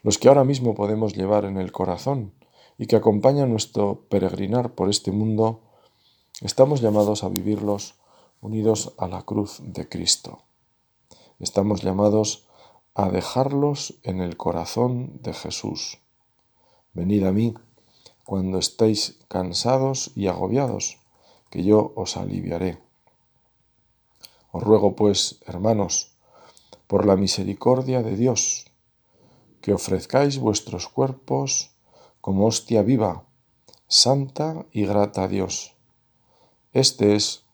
los 0.02 0.18
que 0.18 0.28
ahora 0.28 0.44
mismo 0.44 0.74
podemos 0.74 1.14
llevar 1.14 1.44
en 1.44 1.56
el 1.56 1.72
corazón 1.72 2.32
y 2.78 2.86
que 2.86 2.96
acompañan 2.96 3.50
nuestro 3.50 4.06
peregrinar 4.08 4.74
por 4.74 4.88
este 4.88 5.12
mundo, 5.12 5.60
estamos 6.40 6.80
llamados 6.80 7.22
a 7.22 7.28
vivirlos 7.28 7.94
unidos 8.40 8.94
a 8.98 9.06
la 9.06 9.22
cruz 9.22 9.60
de 9.62 9.88
Cristo. 9.88 10.42
Estamos 11.38 11.82
llamados 11.82 12.46
a 12.94 13.08
dejarlos 13.08 13.94
en 14.02 14.20
el 14.20 14.36
corazón 14.36 15.20
de 15.22 15.32
Jesús. 15.32 15.98
Venid 16.92 17.24
a 17.24 17.32
mí, 17.32 17.54
cuando 18.24 18.58
estéis 18.58 19.18
cansados 19.28 20.12
y 20.14 20.26
agobiados, 20.26 20.98
que 21.50 21.64
yo 21.64 21.92
os 21.96 22.16
aliviaré. 22.16 22.78
Os 24.50 24.62
ruego, 24.62 24.94
pues, 24.94 25.40
hermanos, 25.46 26.11
por 26.92 27.06
la 27.06 27.16
misericordia 27.16 28.02
de 28.02 28.16
Dios, 28.16 28.66
que 29.62 29.72
ofrezcáis 29.72 30.38
vuestros 30.38 30.88
cuerpos 30.88 31.70
como 32.20 32.44
hostia 32.44 32.82
viva, 32.82 33.24
santa 33.86 34.66
y 34.72 34.84
grata 34.84 35.22
a 35.22 35.28
Dios. 35.28 35.74
Este 36.74 37.14
es 37.14 37.44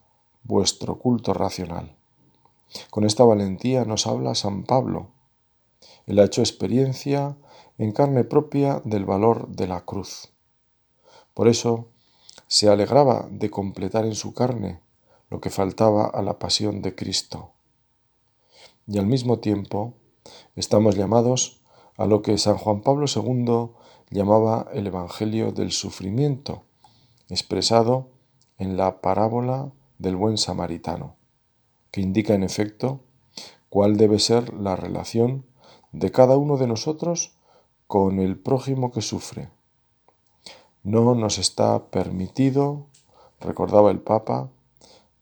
vuestro 0.42 0.98
culto 0.98 1.35
racional. 1.35 1.94
Con 2.90 3.05
esta 3.05 3.22
valentía 3.22 3.85
nos 3.85 4.09
habla 4.09 4.35
San 4.35 4.64
Pablo. 4.64 5.12
Él 6.07 6.18
ha 6.18 6.24
hecho 6.24 6.40
experiencia 6.40 7.37
en 7.79 7.92
carne 7.92 8.24
propia 8.24 8.83
del 8.85 9.05
valor 9.05 9.46
de 9.51 9.68
la 9.68 9.85
cruz. 9.85 10.33
Por 11.33 11.46
eso 11.46 11.87
se 12.48 12.68
alegraba 12.68 13.29
de 13.31 13.51
completar 13.51 14.05
en 14.05 14.16
su 14.16 14.35
carne 14.35 14.81
lo 15.31 15.40
que 15.40 15.51
faltaba 15.51 16.07
a 16.07 16.22
la 16.22 16.40
pasión 16.40 16.83
de 16.83 16.96
Cristo. 16.96 17.53
Y 18.90 18.98
al 18.98 19.07
mismo 19.07 19.38
tiempo 19.38 19.92
estamos 20.57 20.96
llamados 20.96 21.61
a 21.98 22.07
lo 22.07 22.22
que 22.22 22.38
San 22.38 22.57
Juan 22.57 22.81
Pablo 22.81 23.05
II 23.07 23.70
llamaba 24.09 24.66
el 24.72 24.87
Evangelio 24.87 25.53
del 25.53 25.72
Sufrimiento, 25.72 26.62
expresado 27.29 28.09
en 28.57 28.79
la 28.79 29.03
parábola 29.03 29.70
del 29.98 30.16
buen 30.16 30.38
samaritano, 30.38 31.16
que 31.90 32.01
indica 32.01 32.33
en 32.33 32.42
efecto 32.42 33.01
cuál 33.68 33.98
debe 33.98 34.18
ser 34.18 34.55
la 34.55 34.74
relación 34.74 35.44
de 35.92 36.11
cada 36.11 36.38
uno 36.38 36.57
de 36.57 36.66
nosotros 36.66 37.37
con 37.87 38.18
el 38.20 38.38
prójimo 38.38 38.90
que 38.90 39.03
sufre. 39.03 39.51
No 40.83 41.14
nos 41.14 41.37
está 41.37 41.90
permitido, 41.90 42.87
recordaba 43.38 43.90
el 43.90 44.01
Papa, 44.01 44.48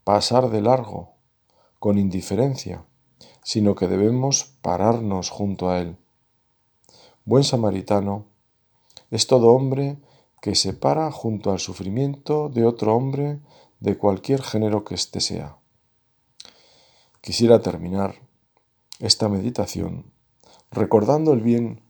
pasar 0.04 0.50
de 0.50 0.60
largo, 0.60 1.14
con 1.80 1.98
indiferencia, 1.98 2.84
sino 3.46 3.76
que 3.76 3.86
debemos 3.86 4.56
pararnos 4.60 5.30
junto 5.30 5.70
a 5.70 5.78
él. 5.78 5.96
Buen 7.24 7.44
samaritano 7.44 8.24
es 9.12 9.28
todo 9.28 9.52
hombre 9.52 9.98
que 10.42 10.56
se 10.56 10.72
para 10.72 11.12
junto 11.12 11.52
al 11.52 11.60
sufrimiento 11.60 12.48
de 12.48 12.66
otro 12.66 12.96
hombre 12.96 13.38
de 13.78 13.96
cualquier 13.96 14.42
género 14.42 14.82
que 14.82 14.96
éste 14.96 15.20
sea. 15.20 15.58
Quisiera 17.20 17.62
terminar 17.62 18.16
esta 18.98 19.28
meditación 19.28 20.06
recordando 20.72 21.32
el 21.32 21.40
bien 21.40 21.82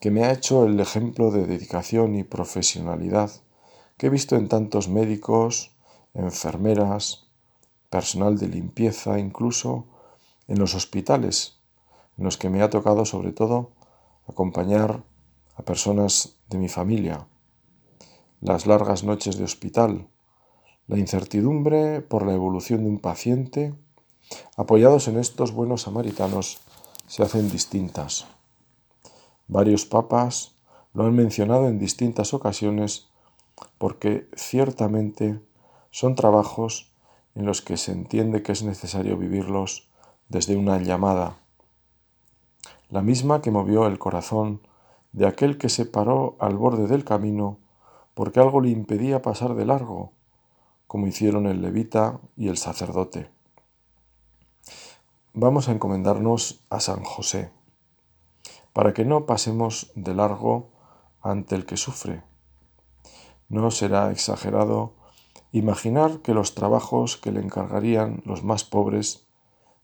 que 0.00 0.10
me 0.10 0.24
ha 0.24 0.32
hecho 0.32 0.64
el 0.64 0.80
ejemplo 0.80 1.30
de 1.30 1.46
dedicación 1.46 2.16
y 2.16 2.24
profesionalidad 2.24 3.30
que 3.98 4.08
he 4.08 4.10
visto 4.10 4.34
en 4.34 4.48
tantos 4.48 4.88
médicos, 4.88 5.70
enfermeras, 6.12 7.28
personal 7.88 8.36
de 8.36 8.48
limpieza, 8.48 9.20
incluso 9.20 9.86
en 10.48 10.58
los 10.58 10.74
hospitales, 10.74 11.58
en 12.18 12.24
los 12.24 12.36
que 12.36 12.50
me 12.50 12.62
ha 12.62 12.70
tocado 12.70 13.04
sobre 13.04 13.32
todo 13.32 13.70
acompañar 14.28 15.02
a 15.56 15.62
personas 15.62 16.36
de 16.48 16.58
mi 16.58 16.68
familia, 16.68 17.26
las 18.40 18.66
largas 18.66 19.04
noches 19.04 19.36
de 19.36 19.44
hospital, 19.44 20.08
la 20.86 20.98
incertidumbre 20.98 22.02
por 22.02 22.26
la 22.26 22.34
evolución 22.34 22.84
de 22.84 22.90
un 22.90 22.98
paciente, 22.98 23.74
apoyados 24.56 25.08
en 25.08 25.18
estos 25.18 25.52
buenos 25.52 25.82
samaritanos, 25.82 26.60
se 27.06 27.22
hacen 27.22 27.50
distintas. 27.50 28.26
Varios 29.48 29.86
papas 29.86 30.54
lo 30.92 31.04
han 31.04 31.14
mencionado 31.14 31.68
en 31.68 31.78
distintas 31.78 32.34
ocasiones 32.34 33.08
porque 33.78 34.28
ciertamente 34.34 35.40
son 35.90 36.14
trabajos 36.14 36.92
en 37.34 37.46
los 37.46 37.62
que 37.62 37.76
se 37.76 37.92
entiende 37.92 38.42
que 38.42 38.52
es 38.52 38.62
necesario 38.62 39.16
vivirlos 39.16 39.88
desde 40.34 40.56
una 40.56 40.78
llamada, 40.78 41.36
la 42.90 43.02
misma 43.02 43.40
que 43.40 43.52
movió 43.52 43.86
el 43.86 44.00
corazón 44.00 44.62
de 45.12 45.28
aquel 45.28 45.58
que 45.58 45.68
se 45.68 45.86
paró 45.86 46.34
al 46.40 46.56
borde 46.56 46.88
del 46.88 47.04
camino 47.04 47.58
porque 48.14 48.40
algo 48.40 48.60
le 48.60 48.70
impedía 48.70 49.22
pasar 49.22 49.54
de 49.54 49.64
largo, 49.64 50.10
como 50.88 51.06
hicieron 51.06 51.46
el 51.46 51.62
levita 51.62 52.18
y 52.36 52.48
el 52.48 52.56
sacerdote. 52.56 53.30
Vamos 55.34 55.68
a 55.68 55.72
encomendarnos 55.72 56.64
a 56.68 56.80
San 56.80 57.04
José, 57.04 57.52
para 58.72 58.92
que 58.92 59.04
no 59.04 59.26
pasemos 59.26 59.92
de 59.94 60.14
largo 60.14 60.72
ante 61.22 61.54
el 61.54 61.64
que 61.64 61.76
sufre. 61.76 62.24
No 63.48 63.70
será 63.70 64.10
exagerado 64.10 64.94
imaginar 65.52 66.22
que 66.22 66.34
los 66.34 66.56
trabajos 66.56 67.16
que 67.16 67.30
le 67.30 67.40
encargarían 67.40 68.20
los 68.24 68.42
más 68.42 68.64
pobres 68.64 69.23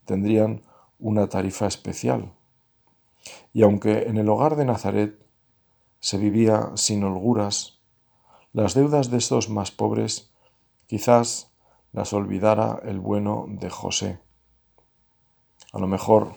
tendrían 0.05 0.63
una 0.99 1.27
tarifa 1.27 1.67
especial. 1.67 2.33
Y 3.53 3.63
aunque 3.63 4.03
en 4.03 4.17
el 4.17 4.29
hogar 4.29 4.55
de 4.55 4.65
Nazaret 4.65 5.25
se 5.99 6.17
vivía 6.17 6.71
sin 6.75 7.03
holguras, 7.03 7.79
las 8.53 8.73
deudas 8.73 9.09
de 9.09 9.17
estos 9.17 9.49
más 9.49 9.71
pobres 9.71 10.31
quizás 10.87 11.51
las 11.93 12.13
olvidara 12.13 12.79
el 12.83 12.99
bueno 12.99 13.45
de 13.47 13.69
José. 13.69 14.19
A 15.73 15.79
lo 15.79 15.87
mejor 15.87 16.33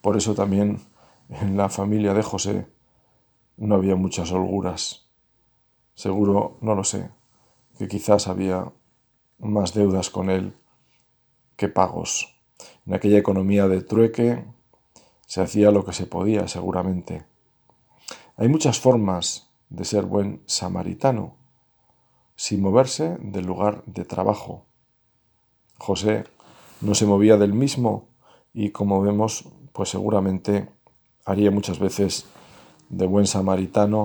por 0.00 0.16
eso 0.16 0.34
también 0.34 0.80
en 1.28 1.56
la 1.56 1.68
familia 1.68 2.14
de 2.14 2.22
José 2.22 2.66
no 3.56 3.74
había 3.74 3.96
muchas 3.96 4.30
holguras. 4.32 5.08
Seguro, 5.94 6.58
no 6.60 6.74
lo 6.74 6.84
sé, 6.84 7.10
que 7.76 7.88
quizás 7.88 8.28
había 8.28 8.72
más 9.38 9.74
deudas 9.74 10.10
con 10.10 10.30
él 10.30 10.56
que 11.56 11.68
pagos. 11.68 12.37
En 12.88 12.94
aquella 12.94 13.18
economía 13.18 13.68
de 13.68 13.82
trueque 13.82 14.46
se 15.26 15.42
hacía 15.42 15.70
lo 15.70 15.84
que 15.84 15.92
se 15.92 16.06
podía, 16.06 16.48
seguramente. 16.48 17.26
Hay 18.38 18.48
muchas 18.48 18.80
formas 18.80 19.50
de 19.68 19.84
ser 19.84 20.06
buen 20.06 20.40
samaritano 20.46 21.34
sin 22.34 22.62
moverse 22.62 23.18
del 23.20 23.44
lugar 23.44 23.82
de 23.84 24.06
trabajo. 24.06 24.64
José 25.76 26.24
no 26.80 26.94
se 26.94 27.04
movía 27.04 27.36
del 27.36 27.52
mismo 27.52 28.08
y 28.54 28.70
como 28.70 29.02
vemos, 29.02 29.44
pues 29.74 29.90
seguramente 29.90 30.70
haría 31.26 31.50
muchas 31.50 31.78
veces 31.78 32.24
de 32.88 33.06
buen 33.06 33.26
samaritano 33.26 34.04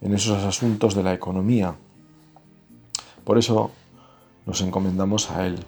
en 0.00 0.14
esos 0.14 0.44
asuntos 0.44 0.94
de 0.94 1.02
la 1.02 1.12
economía. 1.12 1.74
Por 3.24 3.36
eso 3.36 3.72
nos 4.46 4.60
encomendamos 4.60 5.28
a 5.32 5.44
Él, 5.44 5.66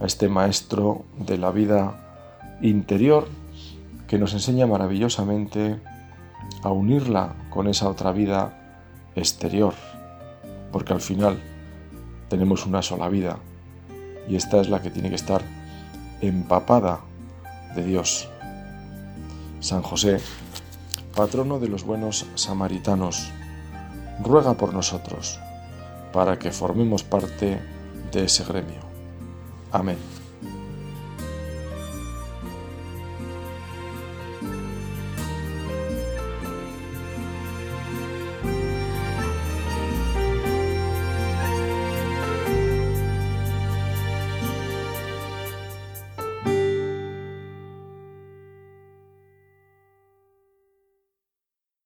a 0.00 0.06
este 0.06 0.28
Maestro 0.28 1.04
de 1.18 1.38
la 1.38 1.50
vida 1.50 2.58
interior 2.62 3.28
que 4.06 4.18
nos 4.18 4.32
enseña 4.32 4.66
maravillosamente 4.66 5.80
a 6.62 6.70
unirla 6.70 7.34
con 7.50 7.68
esa 7.68 7.88
otra 7.88 8.12
vida 8.12 9.10
exterior 9.14 9.74
porque 10.72 10.92
al 10.92 11.00
final 11.00 11.38
tenemos 12.28 12.66
una 12.66 12.82
sola 12.82 13.08
vida 13.08 13.38
y 14.28 14.36
esta 14.36 14.60
es 14.60 14.68
la 14.68 14.82
que 14.82 14.90
tiene 14.90 15.08
que 15.08 15.14
estar 15.14 15.42
empapada 16.20 17.00
de 17.74 17.84
Dios. 17.84 18.28
San 19.60 19.82
José, 19.82 20.20
patrono 21.14 21.58
de 21.58 21.68
los 21.68 21.84
buenos 21.84 22.26
samaritanos, 22.34 23.30
ruega 24.22 24.54
por 24.54 24.74
nosotros 24.74 25.40
para 26.12 26.38
que 26.38 26.52
formemos 26.52 27.02
parte 27.02 27.60
de 28.12 28.24
ese 28.24 28.44
gremio. 28.44 28.87
Amén. 29.70 30.17